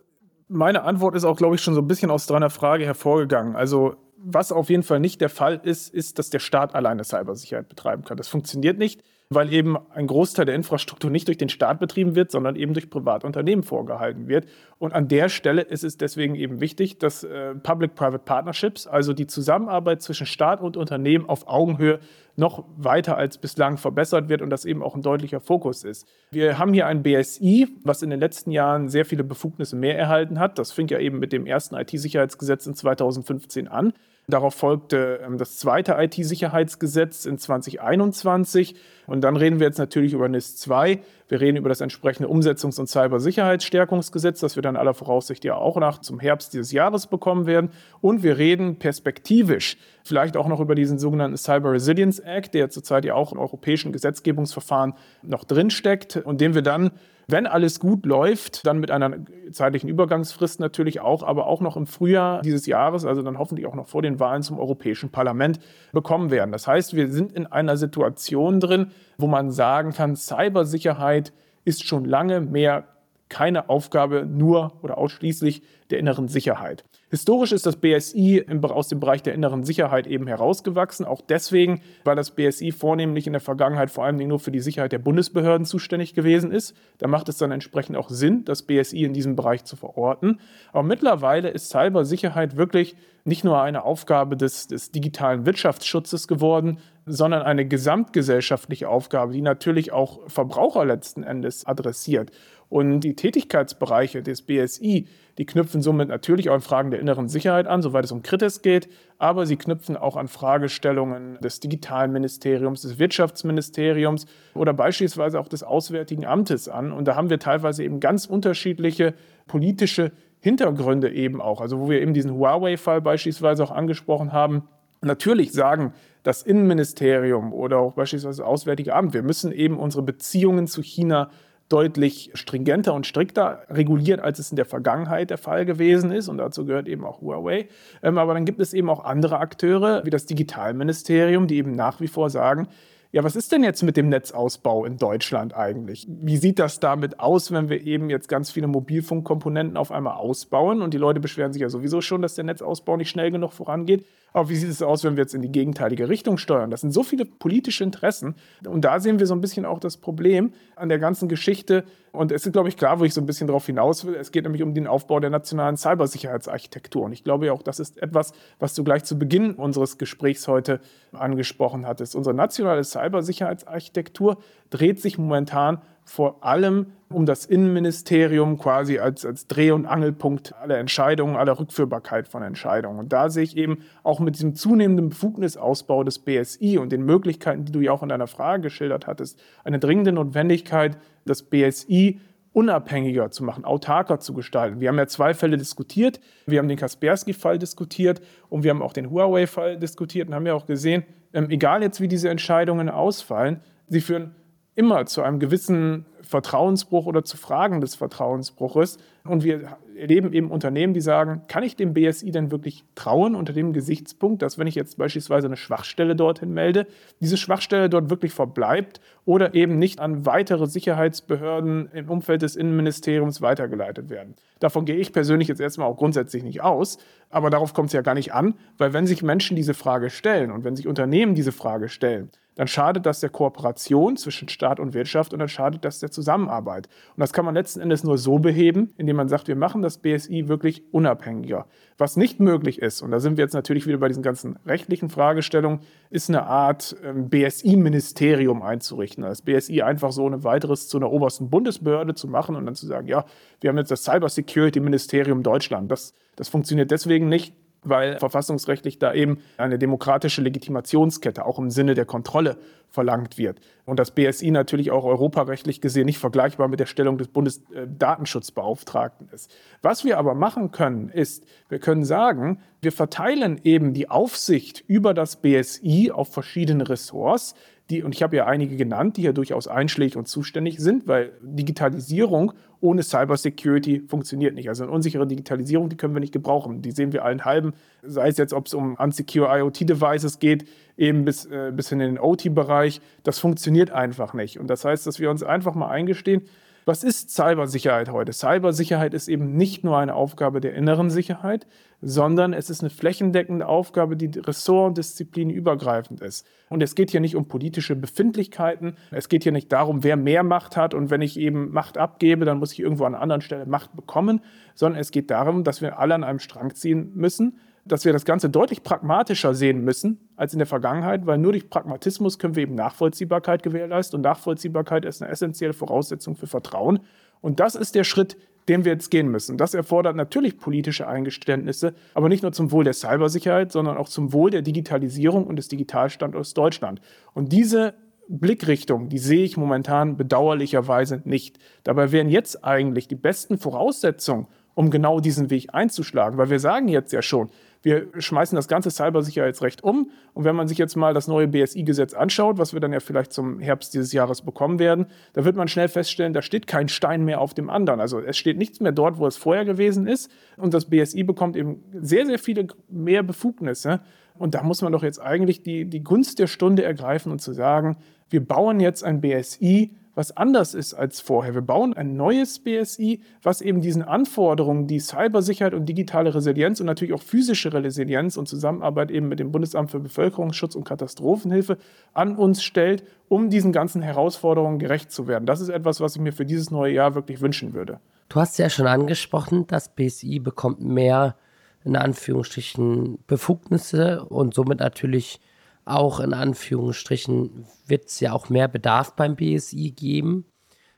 meine 0.49 0.83
Antwort 0.83 1.15
ist 1.15 1.25
auch, 1.25 1.37
glaube 1.37 1.55
ich, 1.55 1.63
schon 1.63 1.75
so 1.75 1.81
ein 1.81 1.87
bisschen 1.87 2.11
aus 2.11 2.27
deiner 2.27 2.51
Frage 2.51 2.85
hervorgegangen. 2.85 3.57
Also 3.57 3.97
was 4.19 4.51
auf 4.51 4.71
jeden 4.71 4.83
Fall 4.83 4.99
nicht 4.99 5.21
der 5.21 5.29
Fall 5.29 5.61
ist, 5.63 5.93
ist, 5.93 6.19
dass 6.19 6.31
der 6.31 6.39
Staat 6.41 6.75
alleine 6.75 7.05
Cybersicherheit 7.05 7.69
betreiben 7.69 8.05
kann. 8.05 8.17
Das 8.17 8.29
funktioniert 8.29 8.79
nicht 8.79 9.03
weil 9.29 9.53
eben 9.53 9.77
ein 9.91 10.07
Großteil 10.07 10.45
der 10.45 10.55
Infrastruktur 10.55 11.11
nicht 11.11 11.27
durch 11.27 11.37
den 11.37 11.49
Staat 11.49 11.81
betrieben 11.81 12.15
wird, 12.15 12.31
sondern 12.31 12.55
eben 12.55 12.75
durch 12.75 12.91
private 12.91 13.27
Unternehmen 13.27 13.65
vorgehalten 13.65 14.29
wird. 14.29 14.47
Und 14.79 14.93
an 14.93 15.09
der 15.09 15.29
Stelle 15.29 15.63
ist 15.63 15.83
es 15.83 15.97
deswegen 15.97 16.37
eben 16.37 16.61
wichtig, 16.61 16.99
dass 16.99 17.25
äh, 17.25 17.55
Public-Private 17.57 18.23
Partnerships, 18.25 18.87
also 18.87 19.13
die 19.13 19.27
Zusammenarbeit 19.27 20.03
zwischen 20.03 20.27
Staat 20.27 20.61
und 20.61 20.77
Unternehmen 20.77 21.29
auf 21.29 21.49
Augenhöhe, 21.49 21.99
noch 22.37 22.65
weiter 22.77 23.17
als 23.17 23.39
bislang 23.39 23.79
verbessert 23.79 24.29
wird 24.29 24.43
und 24.43 24.51
das 24.51 24.65
eben 24.65 24.83
auch 24.83 24.95
ein 24.95 25.03
deutlicher 25.03 25.41
Fokus 25.41 25.85
ist. 25.85 26.07
Wir 26.31 26.59
haben 26.59 26.73
hier 26.73 26.87
ein 26.87 27.03
BSI, 27.03 27.69
was 27.83 28.03
in 28.03 28.11
den 28.11 28.21
letzten 28.21 28.51
Jahren 28.51 28.89
sehr 28.89 29.05
viele 29.05 29.25
Befugnisse 29.25 29.75
mehr 29.75 29.99
erhalten 29.99 30.39
hat. 30.39 30.59
Das 30.59 30.73
fing 30.73 30.89
ja 30.89 30.99
eben 30.99 31.19
mit 31.19 31.33
dem 31.33 31.47
ersten 31.47 31.75
IT-Sicherheitsgesetz 31.75 32.67
in 32.67 32.75
2015 32.75 33.69
an. 33.69 33.93
Darauf 34.29 34.55
folgte 34.55 35.21
ähm, 35.25 35.39
das 35.39 35.57
zweite 35.59 35.97
IT-Sicherheitsgesetz 35.99 37.27
in 37.27 37.39
2021. 37.39 38.75
Und 39.07 39.21
dann 39.23 39.37
reden 39.37 39.61
wir 39.61 39.67
jetzt 39.67 39.79
natürlich 39.79 40.13
über 40.13 40.29
NIS 40.29 40.57
2. 40.57 41.01
Wir 41.29 41.41
reden 41.41 41.57
über 41.57 41.69
das 41.69 41.81
entsprechende 41.81 42.29
Umsetzungs- 42.29 42.79
und 42.79 42.89
Cybersicherheitsstärkungsgesetz, 42.89 44.41
das 44.41 44.57
wir 44.57 44.63
dann 44.63 44.77
aller 44.77 44.95
Voraussicht 44.95 45.45
ja 45.45 45.57
auch 45.57 45.77
nach 45.79 45.99
zum 45.99 46.21
Herbst 46.21 46.53
dieses 46.53 46.71
Jahres 46.71 47.09
bekommen 47.09 47.47
werden. 47.47 47.71
Und 48.01 48.23
wir 48.23 48.39
reden 48.39 48.79
perspektivisch 48.79 49.77
vielleicht 50.05 50.37
auch 50.37 50.47
noch 50.47 50.61
über 50.61 50.77
diesen 50.77 50.99
sogenannten 50.99 51.37
Cyber 51.37 51.73
Resilience 51.73 52.21
Act, 52.21 52.55
der 52.55 52.71
zurzeit 52.71 53.05
ja 53.05 53.15
auch 53.15 53.33
im 53.33 53.39
europäischen 53.39 53.93
Gesetzgebungsverfahren 53.93 54.95
noch 55.23 55.45
drinsteckt 55.45 56.17
und 56.17 56.41
den 56.41 56.55
wir 56.55 56.63
dann 56.63 56.93
Wenn 57.29 57.49
alles 57.49 57.81
gut 57.81 58.07
läuft, 58.07 58.65
dann 58.67 58.79
mit 58.79 58.93
einer 58.93 59.17
zeitlichen 59.51 59.89
Übergangsfrist 59.89 60.61
natürlich 60.61 61.01
auch, 61.01 61.25
aber 61.25 61.47
auch 61.47 61.61
noch 61.61 61.77
im 61.77 61.87
Frühjahr 61.87 62.41
dieses 62.43 62.67
Jahres, 62.67 63.05
also 63.05 63.21
dann 63.23 63.39
hoffentlich 63.39 63.67
auch 63.67 63.75
noch 63.75 63.89
vor 63.89 64.01
den 64.01 64.21
Wahlen 64.21 64.43
zum 64.43 64.61
Europäischen 64.61 65.11
Parlament 65.11 65.59
bekommen 65.93 66.31
werden. 66.31 66.53
Das 66.53 66.69
heißt, 66.69 66.95
wir 66.95 67.11
sind 67.11 67.33
in 67.33 67.47
einer 67.47 67.77
Situation 67.77 68.61
drin, 68.61 68.93
wo 69.19 69.27
man 69.27 69.51
sagen 69.51 69.93
kann, 69.93 70.15
Cybersicherheit 70.15 71.33
ist 71.65 71.85
schon 71.85 72.05
lange 72.05 72.41
mehr 72.41 72.85
keine 73.29 73.69
Aufgabe 73.69 74.25
nur 74.25 74.75
oder 74.83 74.97
ausschließlich 74.97 75.63
der 75.91 75.99
inneren 75.99 76.29
Sicherheit. 76.29 76.85
Historisch 77.09 77.53
ist 77.53 77.67
das 77.67 77.77
BSI 77.77 78.45
aus 78.63 78.89
dem 78.89 78.99
Bereich 78.99 79.23
der 79.23 79.35
inneren 79.35 79.63
Sicherheit 79.63 80.09
eben 80.09 80.27
herausgewachsen, 80.27 81.07
auch 81.07 81.21
deswegen, 81.21 81.81
weil 82.03 82.17
das 82.17 82.33
BSI 82.33 82.73
vornehmlich 82.73 83.29
in 83.29 83.33
der 83.33 83.41
Vergangenheit 83.41 83.93
vor 83.93 84.05
allem 84.05 84.17
nur 84.17 84.41
für 84.41 84.51
die 84.51 84.59
Sicherheit 84.59 84.91
der 84.91 84.99
Bundesbehörden 84.99 85.67
zuständig 85.67 86.15
gewesen 86.15 86.51
ist. 86.51 86.75
Da 86.99 87.07
macht 87.07 87.29
es 87.29 87.39
dann 87.39 87.53
entsprechend 87.53 87.97
auch 87.97 88.11
Sinn, 88.11 88.45
das 88.45 88.63
BSI 88.65 89.05
in 89.05 89.13
diesem 89.13 89.37
Bereich 89.37 89.63
zu 89.63 89.77
verorten. 89.77 90.41
Aber 90.73 90.83
mittlerweile 90.83 91.49
ist 91.49 91.71
Cybersicherheit 91.71 92.57
wirklich 92.57 92.97
nicht 93.23 93.45
nur 93.45 93.61
eine 93.61 93.85
Aufgabe 93.85 94.37
des, 94.37 94.67
des 94.67 94.91
digitalen 94.91 95.47
Wirtschaftsschutzes 95.47 96.27
geworden, 96.27 96.79
sondern 97.07 97.43
eine 97.43 97.67
gesamtgesellschaftliche 97.67 98.89
Aufgabe, 98.89 99.33
die 99.33 99.43
natürlich 99.43 99.93
auch 99.93 100.29
Verbraucher 100.29 100.85
letzten 100.85 101.23
Endes 101.23 101.67
adressiert. 101.67 102.33
Und 102.69 103.01
die 103.01 103.15
Tätigkeitsbereiche 103.15 104.23
des 104.23 104.43
BSI, 104.43 105.07
die 105.39 105.47
knüpfen 105.47 105.83
somit 105.83 106.09
natürlich 106.09 106.51
auch 106.51 106.55
an 106.55 106.61
Fragen 106.61 106.91
der 106.91 107.01
inneren 107.01 107.29
Sicherheit 107.29 107.67
an, 107.67 107.81
soweit 107.81 108.05
es 108.05 108.13
um 108.13 108.23
Kritis 108.23 108.63
geht, 108.63 108.89
aber 109.19 109.47
sie 109.47 109.57
knüpfen 109.57 109.97
auch 109.97 110.17
an 110.17 110.29
Fragestellungen 110.29 111.39
des 111.41 111.61
Digitalministeriums, 111.61 112.83
des 112.83 112.99
Wirtschaftsministeriums 112.99 114.27
oder 114.55 114.73
beispielsweise 114.73 115.39
auch 115.39 115.49
des 115.49 115.63
Auswärtigen 115.63 116.27
Amtes 116.27 116.69
an. 116.69 116.91
Und 116.91 117.07
da 117.07 117.15
haben 117.15 117.31
wir 117.31 117.39
teilweise 117.39 117.85
eben 117.85 118.01
ganz 118.01 118.27
unterschiedliche 118.27 119.15
politische 119.47 120.11
Hintergründe 120.41 121.13
eben 121.13 121.41
auch. 121.41 121.61
Also 121.61 121.79
wo 121.79 121.89
wir 121.89 122.01
eben 122.01 122.15
diesen 122.15 122.35
Huawei-Fall 122.35 123.01
beispielsweise 123.01 123.63
auch 123.63 123.71
angesprochen 123.71 124.33
haben. 124.33 124.65
Natürlich 125.03 125.53
sagen 125.53 125.93
das 126.23 126.43
Innenministerium 126.43 127.53
oder 127.53 127.79
auch 127.79 127.93
beispielsweise 127.93 128.43
das 128.43 128.49
Auswärtige 128.49 128.95
Amt, 128.95 129.15
wir 129.15 129.23
müssen 129.23 129.53
eben 129.53 129.79
unsere 129.79 130.03
Beziehungen 130.03 130.67
zu 130.67 130.83
China 130.83 131.31
deutlich 131.69 132.31
stringenter 132.35 132.95
und 132.95 133.07
strikter 133.07 133.63
reguliert, 133.69 134.21
als 134.21 134.39
es 134.39 134.51
in 134.51 134.57
der 134.57 134.67
Vergangenheit 134.67 135.31
der 135.31 135.39
Fall 135.39 135.65
gewesen 135.65 136.13
ist. 136.13 136.29
Und 136.29 136.39
dazu 136.39 136.65
gehört 136.65 136.89
eben 136.89 137.05
auch 137.05 137.21
Huawei. 137.21 137.69
Ähm, 138.03 138.19
aber 138.19 138.35
dann 138.35 138.45
gibt 138.45 138.61
es 138.61 138.73
eben 138.73 138.89
auch 138.89 139.05
andere 139.05 139.39
Akteure, 139.39 140.05
wie 140.05 140.11
das 140.11 140.27
Digitalministerium, 140.27 141.47
die 141.47 141.57
eben 141.57 141.73
nach 141.73 142.01
wie 142.01 142.09
vor 142.09 142.31
sagen, 142.31 142.69
ja, 143.13 143.25
was 143.25 143.37
ist 143.37 143.53
denn 143.53 143.63
jetzt 143.63 143.83
mit 143.83 143.97
dem 143.97 144.09
Netzausbau 144.09 144.85
in 144.85 144.99
Deutschland 144.99 145.55
eigentlich? 145.57 146.07
Wie 146.09 146.37
sieht 146.37 146.59
das 146.59 146.81
damit 146.81 147.21
aus, 147.21 147.53
wenn 147.53 147.69
wir 147.69 147.83
eben 147.83 148.11
jetzt 148.11 148.29
ganz 148.29 148.51
viele 148.51 148.67
Mobilfunkkomponenten 148.67 149.77
auf 149.77 149.93
einmal 149.93 150.17
ausbauen? 150.17 150.83
Und 150.83 150.93
die 150.93 150.99
Leute 150.99 151.21
beschweren 151.21 151.53
sich 151.53 151.63
ja 151.63 151.69
sowieso 151.69 152.01
schon, 152.01 152.23
dass 152.23 152.35
der 152.35 152.45
Netzausbau 152.45 152.97
nicht 152.97 153.11
schnell 153.11 153.31
genug 153.31 153.53
vorangeht. 153.53 154.05
Aber 154.37 154.51
wie 154.51 154.57
sieht 154.57 154.69
es 154.69 154.83
aus, 154.83 155.03
wenn 155.03 155.17
wir 155.17 155.23
jetzt 155.23 155.35
in 155.35 155.41
die 155.41 155.51
gegenteilige 155.51 156.11
Richtung 156.11 156.37
steuern? 156.37 156.71
Das 156.71 156.83
sind 156.83 156.91
so 156.91 157.03
viele 157.03 157.25
politische 157.25 157.85
Interessen. 157.85 158.35
Und 158.67 158.85
da 158.85 159.01
sehen 159.01 159.19
wir 159.19 159.27
so 159.27 159.35
ein 159.35 159.41
bisschen 159.41 159.65
auch 159.65 159.79
das 159.79 159.97
Problem 159.97 160.53
an 160.75 160.91
der 160.91 160.99
ganzen 160.99 161.27
Geschichte. 161.27 161.85
Und 162.13 162.33
es 162.33 162.45
ist, 162.45 162.53
glaube 162.53 162.69
ich, 162.69 162.77
klar, 162.77 163.01
wo 163.01 163.05
ich 163.05 163.15
so 163.15 163.23
ein 163.23 163.27
bisschen 163.27 163.47
darauf 163.47 163.65
hinaus 163.65 164.05
will. 164.05 164.15
Es 164.15 164.33
geht 164.33 164.45
nämlich 164.45 164.63
um 164.63 164.75
den 164.75 164.87
Aufbau 164.87 165.21
der 165.21 165.31
nationalen 165.31 165.79
Cybersicherheitsarchitektur. 165.79 167.05
Und 167.05 167.13
ich 167.13 167.25
glaube 167.25 167.47
ja 167.47 167.53
auch, 167.53 167.63
das 167.63 167.81
ist 167.81 168.03
etwas, 168.03 168.35
was 168.59 168.75
du 168.75 168.85
gleich 168.85 169.05
zu 169.05 169.19
Beginn 169.19 169.55
unseres 169.55 169.97
Gesprächs 169.97 170.49
heute 170.49 170.81
angesprochen 171.13 171.87
hattest. 171.87 172.15
Unsere 172.15 172.35
nationale 172.35 172.85
Cybersicherheitsarchitektur 172.97 174.39
dreht 174.71 175.01
sich 175.01 175.19
momentan 175.19 175.79
vor 176.05 176.45
allem 176.45 176.87
um 177.09 177.27
das 177.27 177.47
Innenministerium 177.47 178.59
quasi 178.59 178.99
als, 178.99 179.25
als 179.25 179.47
Dreh- 179.47 179.73
und 179.73 179.87
Angelpunkt 179.87 180.55
aller 180.55 180.79
Entscheidungen, 180.79 181.37
aller 181.37 181.59
Rückführbarkeit 181.59 182.27
von 182.29 182.43
Entscheidungen. 182.43 182.99
Und 182.99 183.13
da 183.13 183.29
sehe 183.29 183.45
ich 183.45 183.57
eben 183.57 183.79
auch 184.03 184.19
mit 184.19 184.37
diesem 184.37 184.55
zunehmenden 184.55 185.11
Befugnisausbau 185.11 186.05
des 186.05 186.19
BSI 186.21 186.79
und 186.79 186.91
den 186.91 187.03
Möglichkeiten, 187.03 187.65
die 187.65 187.73
du 187.73 187.81
ja 187.81 187.93
auch 187.93 188.03
in 188.03 188.09
deiner 188.09 188.27
Frage 188.27 188.63
geschildert 188.63 189.07
hattest, 189.07 189.41
eine 189.65 189.79
dringende 189.79 190.13
Notwendigkeit, 190.13 190.97
das 191.25 191.43
BSI 191.43 192.21
unabhängiger 192.57 193.31
zu 193.31 193.45
machen, 193.45 193.67
autarker 193.67 194.19
zu 194.19 194.33
gestalten. 194.33 194.81
Wir 194.81 194.89
haben 194.89 194.97
ja 194.97 195.07
zwei 195.07 195.35
Fälle 195.35 195.59
diskutiert. 195.59 196.21
Wir 196.47 196.59
haben 196.59 196.69
den 196.69 196.79
Kaspersky-Fall 196.79 197.59
diskutiert 197.59 198.23
und 198.49 198.65
wir 198.65 198.71
haben 198.71 198.81
auch 198.81 198.95
den 198.95 199.11
Huawei-Fall 199.11 199.79
diskutiert 199.79 200.29
und 200.29 200.35
haben 200.35 200.47
ja 200.47 200.55
auch 200.55 200.65
gesehen, 200.65 201.05
ähm, 201.35 201.51
egal 201.51 201.83
jetzt 201.83 202.01
wie 202.01 202.09
diese 202.09 202.31
Entscheidungen 202.31 202.89
ausfallen, 202.89 203.61
sie 203.89 204.01
führen 204.01 204.35
immer 204.75 205.05
zu 205.05 205.21
einem 205.21 205.39
gewissen 205.39 206.07
Vertrauensbruch 206.23 207.07
oder 207.07 207.25
zu 207.25 207.37
Fragen 207.37 207.81
des 207.81 207.95
Vertrauensbruches. 207.95 208.99
Und 209.25 209.45
wir 209.45 209.77
erleben 209.97 210.33
eben 210.33 210.51
Unternehmen, 210.51 210.95
die 210.95 211.01
sagen, 211.01 211.43
kann 211.49 211.63
ich 211.63 211.77
dem 211.77 211.95
BSI 211.95 212.31
denn 212.31 212.51
wirklich 212.51 212.85
trauen 212.95 213.35
unter 213.35 213.53
dem 213.53 213.73
Gesichtspunkt, 213.73 214.43
dass 214.43 214.59
wenn 214.59 214.67
ich 214.67 214.75
jetzt 214.75 214.99
beispielsweise 214.99 215.47
eine 215.47 215.57
Schwachstelle 215.57 216.15
dorthin 216.15 216.53
melde, 216.53 216.87
diese 217.21 217.37
Schwachstelle 217.37 217.89
dort 217.89 218.11
wirklich 218.11 218.33
verbleibt 218.33 219.01
oder 219.25 219.55
eben 219.55 219.79
nicht 219.79 219.99
an 220.01 220.27
weitere 220.27 220.67
Sicherheitsbehörden 220.67 221.91
im 221.93 222.11
Umfeld 222.11 222.43
des 222.43 222.57
Innenministeriums 222.57 223.43
weitergeleitet 223.43 224.11
werden. 224.11 224.35
Davon 224.61 224.85
gehe 224.85 224.97
ich 224.97 225.13
persönlich 225.13 225.49
jetzt 225.49 225.61
erstmal 225.61 225.89
auch 225.89 225.97
grundsätzlich 225.97 226.43
nicht 226.43 226.63
aus, 226.63 226.99
aber 227.31 227.51
darauf 227.51 227.75
kommt 227.75 227.89
es 227.89 227.93
ja 227.93 228.03
gar 228.03 228.15
nicht 228.15 228.33
an, 228.33 228.55
weil 228.79 228.93
wenn 228.93 229.07
sich 229.07 229.23
Menschen 229.23 229.57
diese 229.57 229.75
Frage 229.75 230.11
stellen 230.11 230.51
und 230.51 230.65
wenn 230.65 230.77
sich 230.77 230.87
Unternehmen 230.87 231.35
diese 231.35 231.53
Frage 231.53 231.89
stellen, 231.89 232.31
dann 232.57 232.69
schadet 232.69 233.05
das 233.05 233.21
der 233.21 233.29
Kooperation 233.29 234.17
zwischen 234.17 234.49
Staat 234.49 234.81
und 234.81 234.95
Wirtschaft 234.95 235.33
und 235.33 235.39
dann 235.39 235.49
schadet 235.49 235.85
das 235.85 235.99
der 236.01 236.06
Zusammenarbeit. 236.11 236.89
Und 237.15 237.21
das 237.21 237.33
kann 237.33 237.45
man 237.45 237.55
letzten 237.55 237.81
Endes 237.81 238.05
nur 238.05 238.19
so 238.19 238.39
beheben, 238.39 238.93
indem 238.97 239.17
man 239.17 239.29
sagt, 239.29 239.49
wir 239.49 239.57
machen 239.57 239.83
das 239.83 239.99
BSI 239.99 240.49
wirklich 240.49 240.83
unabhängiger. 240.93 241.67
Was 241.99 242.17
nicht 242.17 242.41
möglich 242.41 242.83
ist, 242.83 243.03
und 243.03 243.11
da 243.11 243.21
sind 243.21 243.37
wir 243.37 243.45
jetzt 243.45 243.55
natürlich 243.55 243.87
wieder 243.87 243.99
bei 243.99 244.09
diesen 244.09 244.23
ganzen 244.23 244.59
rechtlichen 244.67 245.09
Fragestellungen, 245.09 245.81
ist 246.11 246.29
eine 246.29 246.45
Art 246.45 246.97
ähm, 247.05 247.29
BSI-Ministerium 247.29 248.63
einzurichten. 248.63 249.25
Das 249.25 249.43
BSI 249.43 249.83
einfach 249.83 250.13
so 250.13 250.29
ein 250.29 250.45
weiteres 250.45 250.89
zu 250.89 250.99
einer 250.99 251.11
obersten 251.11 251.51
Bundesbehörde 251.51 252.15
zu 252.15 252.29
machen 252.29 252.57
und 252.57 252.67
dann 252.67 252.75
zu 252.75 252.87
sagen, 252.87 253.09
ja, 253.09 253.25
wir 253.61 253.71
haben 253.71 253.79
jetzt 253.79 253.91
das 253.91 254.05
Cyber 254.05 254.29
Security 254.29 254.81
Ministerium 254.81 255.43
Deutschland. 255.43 255.91
Das, 255.91 256.13
das 256.37 256.49
funktioniert 256.49 256.91
deswegen 256.91 257.29
nicht, 257.29 257.55
weil 257.89 258.19
verfassungsrechtlich 258.19 258.99
da 258.99 259.15
eben 259.15 259.39
eine 259.57 259.79
demokratische 259.79 260.43
Legitimationskette 260.43 261.45
auch 261.45 261.59
im 261.59 261.71
Sinne 261.71 261.95
der 261.95 262.05
Kontrolle 262.05 262.59
verlangt 262.89 263.39
wird. 263.39 263.61
Und 263.85 263.99
das 263.99 264.11
BSI 264.11 264.51
natürlich 264.51 264.91
auch 264.91 265.05
europarechtlich 265.05 265.81
gesehen 265.81 266.07
nicht 266.07 266.19
vergleichbar 266.19 266.69
mit 266.69 266.81
der 266.81 266.87
Stellung 266.87 267.19
des 267.19 267.29
Bundesdatenschutzbeauftragten 267.29 269.29
ist. 269.31 269.55
Was 269.83 270.05
wir 270.05 270.19
aber 270.19 270.35
machen 270.35 270.71
können, 270.71 271.09
ist, 271.09 271.45
wir 271.69 271.79
können 271.79 272.05
sagen, 272.05 272.61
wir 272.81 272.93
verteilen 272.93 273.61
eben 273.65 273.95
die 273.95 274.09
Aufsicht 274.09 274.85
über 274.87 275.15
das 275.15 275.37
BSI 275.37 276.11
auf 276.13 276.33
verschiedene 276.33 276.89
Ressorts, 276.89 277.55
die, 277.91 278.03
und 278.03 278.15
ich 278.15 278.23
habe 278.23 278.35
ja 278.35 278.47
einige 278.47 278.77
genannt, 278.77 279.17
die 279.17 279.23
ja 279.23 279.33
durchaus 279.33 279.69
einschlägig 279.69 280.17
und 280.17 280.27
zuständig 280.27 280.79
sind, 280.81 281.07
weil 281.07 281.33
Digitalisierung 281.41 282.53
ohne 282.81 283.03
Cybersecurity 283.03 284.03
funktioniert 284.09 284.55
nicht. 284.55 284.69
Also 284.69 284.85
eine 284.85 284.93
unsichere 284.93 285.27
Digitalisierung, 285.27 285.89
die 285.89 285.97
können 285.97 286.15
wir 286.15 286.21
nicht 286.21 286.33
gebrauchen. 286.33 286.83
Die 286.83 286.91
sehen 286.91 287.13
wir 287.13 287.25
allen 287.25 287.45
halben, 287.45 287.75
sei 288.03 288.29
es 288.29 288.39
jetzt, 288.39 288.53
ob 288.53 288.67
es 288.67 288.75
um 288.75 288.97
unsecure 288.97 289.57
IoT-Devices 289.59 290.41
geht, 290.41 290.67
eben 290.97 291.25
bis, 291.25 291.47
äh, 291.47 291.73
bis 291.75 291.93
in 291.93 292.01
den 292.01 292.19
OT-Bereich. 292.19 293.01
Das 293.23 293.39
funktioniert 293.39 293.93
einfach 293.93 294.35
nicht. 294.35 294.59
Und 294.59 294.69
das 294.69 294.85
heißt, 294.85 295.07
dass 295.07 295.21
wir 295.21 295.31
uns 295.31 295.45
einfach 295.45 295.75
mal 295.75 295.89
eingestehen, 295.89 296.43
was 296.87 297.03
ist 297.03 297.31
Cybersicherheit 297.31 298.11
heute? 298.13 298.33
Cybersicherheit 298.33 299.13
ist 299.13 299.27
eben 299.27 299.57
nicht 299.57 299.83
nur 299.83 299.99
eine 299.99 300.15
Aufgabe 300.15 300.61
der 300.61 300.75
inneren 300.75 301.11
Sicherheit, 301.11 301.67
sondern 302.01 302.53
es 302.53 302.71
ist 302.71 302.81
eine 302.81 302.91
flächendeckende 302.91 303.67
Aufgabe, 303.67 304.17
die 304.17 304.39
ressort- 304.39 304.87
und 304.87 304.99
disziplinübergreifend 304.99 306.21
ist. 306.21 306.47
Und 306.69 306.85
es 306.85 306.95
geht 306.95 307.11
hier 307.11 307.19
nicht 307.19 307.35
um 307.35 307.49
politische 307.49 307.97
Befindlichkeiten, 307.97 308.97
es 309.11 309.29
geht 309.29 309.43
hier 309.43 309.51
nicht 309.51 309.73
darum, 309.73 310.05
wer 310.05 310.17
mehr 310.17 310.45
Macht 310.45 310.77
hat 310.77 310.95
und 310.95 311.11
wenn 311.11 311.23
ich 311.23 311.41
eben 311.41 311.73
Macht 311.73 311.99
abgebe, 311.99 312.45
dann 312.45 312.59
muss 312.59 312.73
ich 312.73 312.79
irgendwo 312.79 313.05
an 313.05 313.15
einer 313.15 313.23
anderen 313.23 313.43
Stelle 313.43 313.67
Macht 313.67 313.97
bekommen, 313.97 314.41
sondern 314.77 315.01
es 315.01 315.11
geht 315.11 315.33
darum, 315.33 315.65
dass 315.65 315.83
wir 315.83 315.99
alle 315.99 316.15
an 316.15 316.23
einem 316.23 316.39
Strang 316.39 316.73
ziehen 316.77 317.11
müssen 317.17 317.59
dass 317.87 318.05
wir 318.05 318.13
das 318.13 318.25
Ganze 318.25 318.51
deutlich 318.51 318.83
pragmatischer 318.83 319.55
sehen 319.55 319.83
müssen 319.85 320.29
als 320.37 320.53
in 320.53 320.59
der 320.59 320.67
Vergangenheit, 320.67 321.27
weil 321.27 321.39
nur 321.39 321.53
durch 321.53 321.71
Pragmatismus 321.71 322.39
können 322.39 322.57
wir 322.57 322.65
eben 322.65 322.75
Nachvollziehbarkeit 322.75 323.63
gewährleisten 323.63 324.19
und 324.19 324.23
Nachvollziehbarkeit 324.23 325.05
ist 325.05 325.23
eine 325.23 325.31
essentielle 325.31 325.73
Voraussetzung 325.73 326.37
für 326.37 326.47
Vertrauen. 326.47 327.01
Und 327.41 327.61
das 327.61 327.75
ist 327.75 327.95
der 327.95 328.05
Schritt, 328.05 328.37
den 328.69 328.85
wir 328.85 328.93
jetzt 328.93 329.11
gehen 329.11 329.29
müssen. 329.29 329.57
Das 329.57 329.75
erfordert 329.75 330.17
natürlich 330.17 330.59
politische 330.59 331.07
Eingeständnisse, 331.07 331.95
aber 332.15 332.29
nicht 332.29 332.43
nur 332.43 332.53
zum 332.53 332.73
Wohl 332.73 332.85
der 332.85 332.95
Cybersicherheit, 332.95 333.71
sondern 333.71 333.97
auch 333.97 334.09
zum 334.09 334.33
Wohl 334.33 334.51
der 334.51 334.63
Digitalisierung 334.63 335.47
und 335.47 335.57
des 335.57 335.69
Digitalstandorts 335.69 336.55
Deutschland. 336.55 337.01
Und 337.35 337.53
diese 337.53 337.95
Blickrichtung, 338.29 339.09
die 339.09 339.19
sehe 339.19 339.45
ich 339.45 339.57
momentan 339.57 340.17
bedauerlicherweise 340.17 341.23
nicht. 341.25 341.59
Dabei 341.85 342.11
wären 342.11 342.29
jetzt 342.29 342.65
eigentlich 342.65 343.07
die 343.07 343.15
besten 343.15 343.59
Voraussetzungen, 343.59 344.49
um 344.77 344.91
genau 344.91 345.21
diesen 345.21 345.49
Weg 345.49 345.69
einzuschlagen. 345.73 346.39
Weil 346.39 346.51
wir 346.51 346.61
sagen 346.61 346.87
jetzt 346.87 347.11
ja 347.11 347.23
schon, 347.23 347.49
wir 347.81 348.09
schmeißen 348.19 348.57
das 348.57 348.69
ganze 348.69 348.91
Cybersicherheitsrecht 348.91 349.83
um. 349.83 350.11
Und 350.35 350.45
wenn 350.45 350.55
man 350.55 350.69
sich 350.69 350.77
jetzt 350.77 350.97
mal 350.97 351.15
das 351.15 351.29
neue 351.29 351.49
BSI-Gesetz 351.49 352.13
anschaut, 352.13 352.59
was 352.59 352.75
wir 352.75 352.81
dann 352.81 352.93
ja 352.93 353.01
vielleicht 353.01 353.33
zum 353.33 353.59
Herbst 353.59 353.95
dieses 353.95 354.13
Jahres 354.13 354.43
bekommen 354.43 354.79
werden, 354.79 355.07
da 355.33 355.47
wird 355.47 355.57
man 355.57 355.69
schnell 355.69 355.89
feststellen, 355.89 356.35
da 356.35 356.43
steht 356.43 356.67
kein 356.67 356.89
Stein 356.89 357.25
mehr 357.25 357.41
auf 357.41 357.55
dem 357.55 357.71
anderen. 357.71 358.01
Also 358.01 358.21
es 358.21 358.37
steht 358.37 358.59
nichts 358.59 358.81
mehr 358.81 358.93
dort, 358.93 359.19
wo 359.19 359.27
es 359.27 359.39
vorher 359.39 359.65
gewesen 359.65 360.07
ist. 360.07 360.31
Und 360.59 360.75
das 360.75 360.91
BSI 360.91 361.23
bekommt 361.23 361.57
eben 361.57 361.83
sehr, 361.95 362.27
sehr 362.27 362.39
viele 362.39 362.67
mehr 362.91 363.23
Befugnisse. 363.23 364.01
Und 364.35 364.55
da 364.55 364.63
muss 364.63 364.83
man 364.83 364.93
doch 364.93 365.03
jetzt 365.03 365.23
eigentlich 365.23 365.63
die, 365.63 365.87
die 365.87 366.05
Gunst 366.05 366.39
der 366.39 366.49
Stunde 366.49 366.85
ergreifen 366.85 367.33
und 367.33 367.41
zu 367.41 367.55
sagen, 367.55 367.97
wir 368.29 368.47
bauen 368.47 368.79
jetzt 368.81 369.05
ein 369.05 369.23
BSI, 369.23 369.93
was 370.17 370.35
anders 370.35 370.75
ist 370.75 370.95
als 370.95 371.21
vorher. 371.21 371.55
Wir 371.55 371.61
bauen 371.61 371.95
ein 371.95 372.17
neues 372.17 372.59
BSI, 372.59 373.21
was 373.43 373.61
eben 373.61 373.83
diesen 373.83 374.03
Anforderungen, 374.03 374.87
die 374.87 374.99
Cybersicherheit 374.99 375.75
und 375.75 375.87
digitale 375.87 376.35
Resilienz 376.35 376.81
und 376.81 376.87
natürlich 376.87 377.13
auch 377.13 377.23
physische 377.23 377.73
Resilienz 377.73 378.39
und 378.39 378.49
Zusammenarbeit 378.49 379.11
eben 379.11 379.29
mit 379.29 379.39
dem 379.39 379.53
Bundesamt 379.53 379.91
für 379.91 380.01
Bevölkerungsschutz 380.01 380.75
und 380.75 380.85
Katastrophenhilfe 380.85 381.77
an 382.15 382.35
uns 382.35 382.65
stellt, 382.65 383.05
um 383.29 383.51
diesen 383.51 383.73
ganzen 383.73 384.01
Herausforderungen 384.01 384.79
gerecht 384.79 385.13
zu 385.13 385.29
werden. 385.29 385.45
Das 385.45 385.61
ist 385.61 385.69
etwas, 385.69 386.01
was 386.01 386.17
ich 386.17 386.23
mir 386.23 386.33
für 386.33 386.47
dieses 386.47 386.71
neue 386.71 386.95
Jahr 386.95 387.15
wirklich 387.15 387.43
wünschen 387.43 387.75
würde. 387.75 388.01
Du 388.31 388.41
hast 388.41 388.59
ja 388.59 388.71
schon 388.71 388.87
angesprochen, 388.87 389.67
das 389.67 389.95
BSI 389.95 390.39
bekommt 390.39 390.81
mehr 390.81 391.37
in 391.85 391.95
Anführungsstrichen 391.95 393.19
Befugnisse 393.27 394.25
und 394.25 394.55
somit 394.55 394.81
natürlich 394.81 395.41
auch 395.87 396.21
in 396.21 396.35
Anführungsstrichen 396.35 397.65
wird 397.87 398.07
es 398.07 398.21
ja 398.21 398.33
auch 398.33 398.51
mehr 398.51 398.69
Bedarf 398.69 399.15
beim 399.15 399.37
BSI 399.37 399.93
geben. 399.93 400.45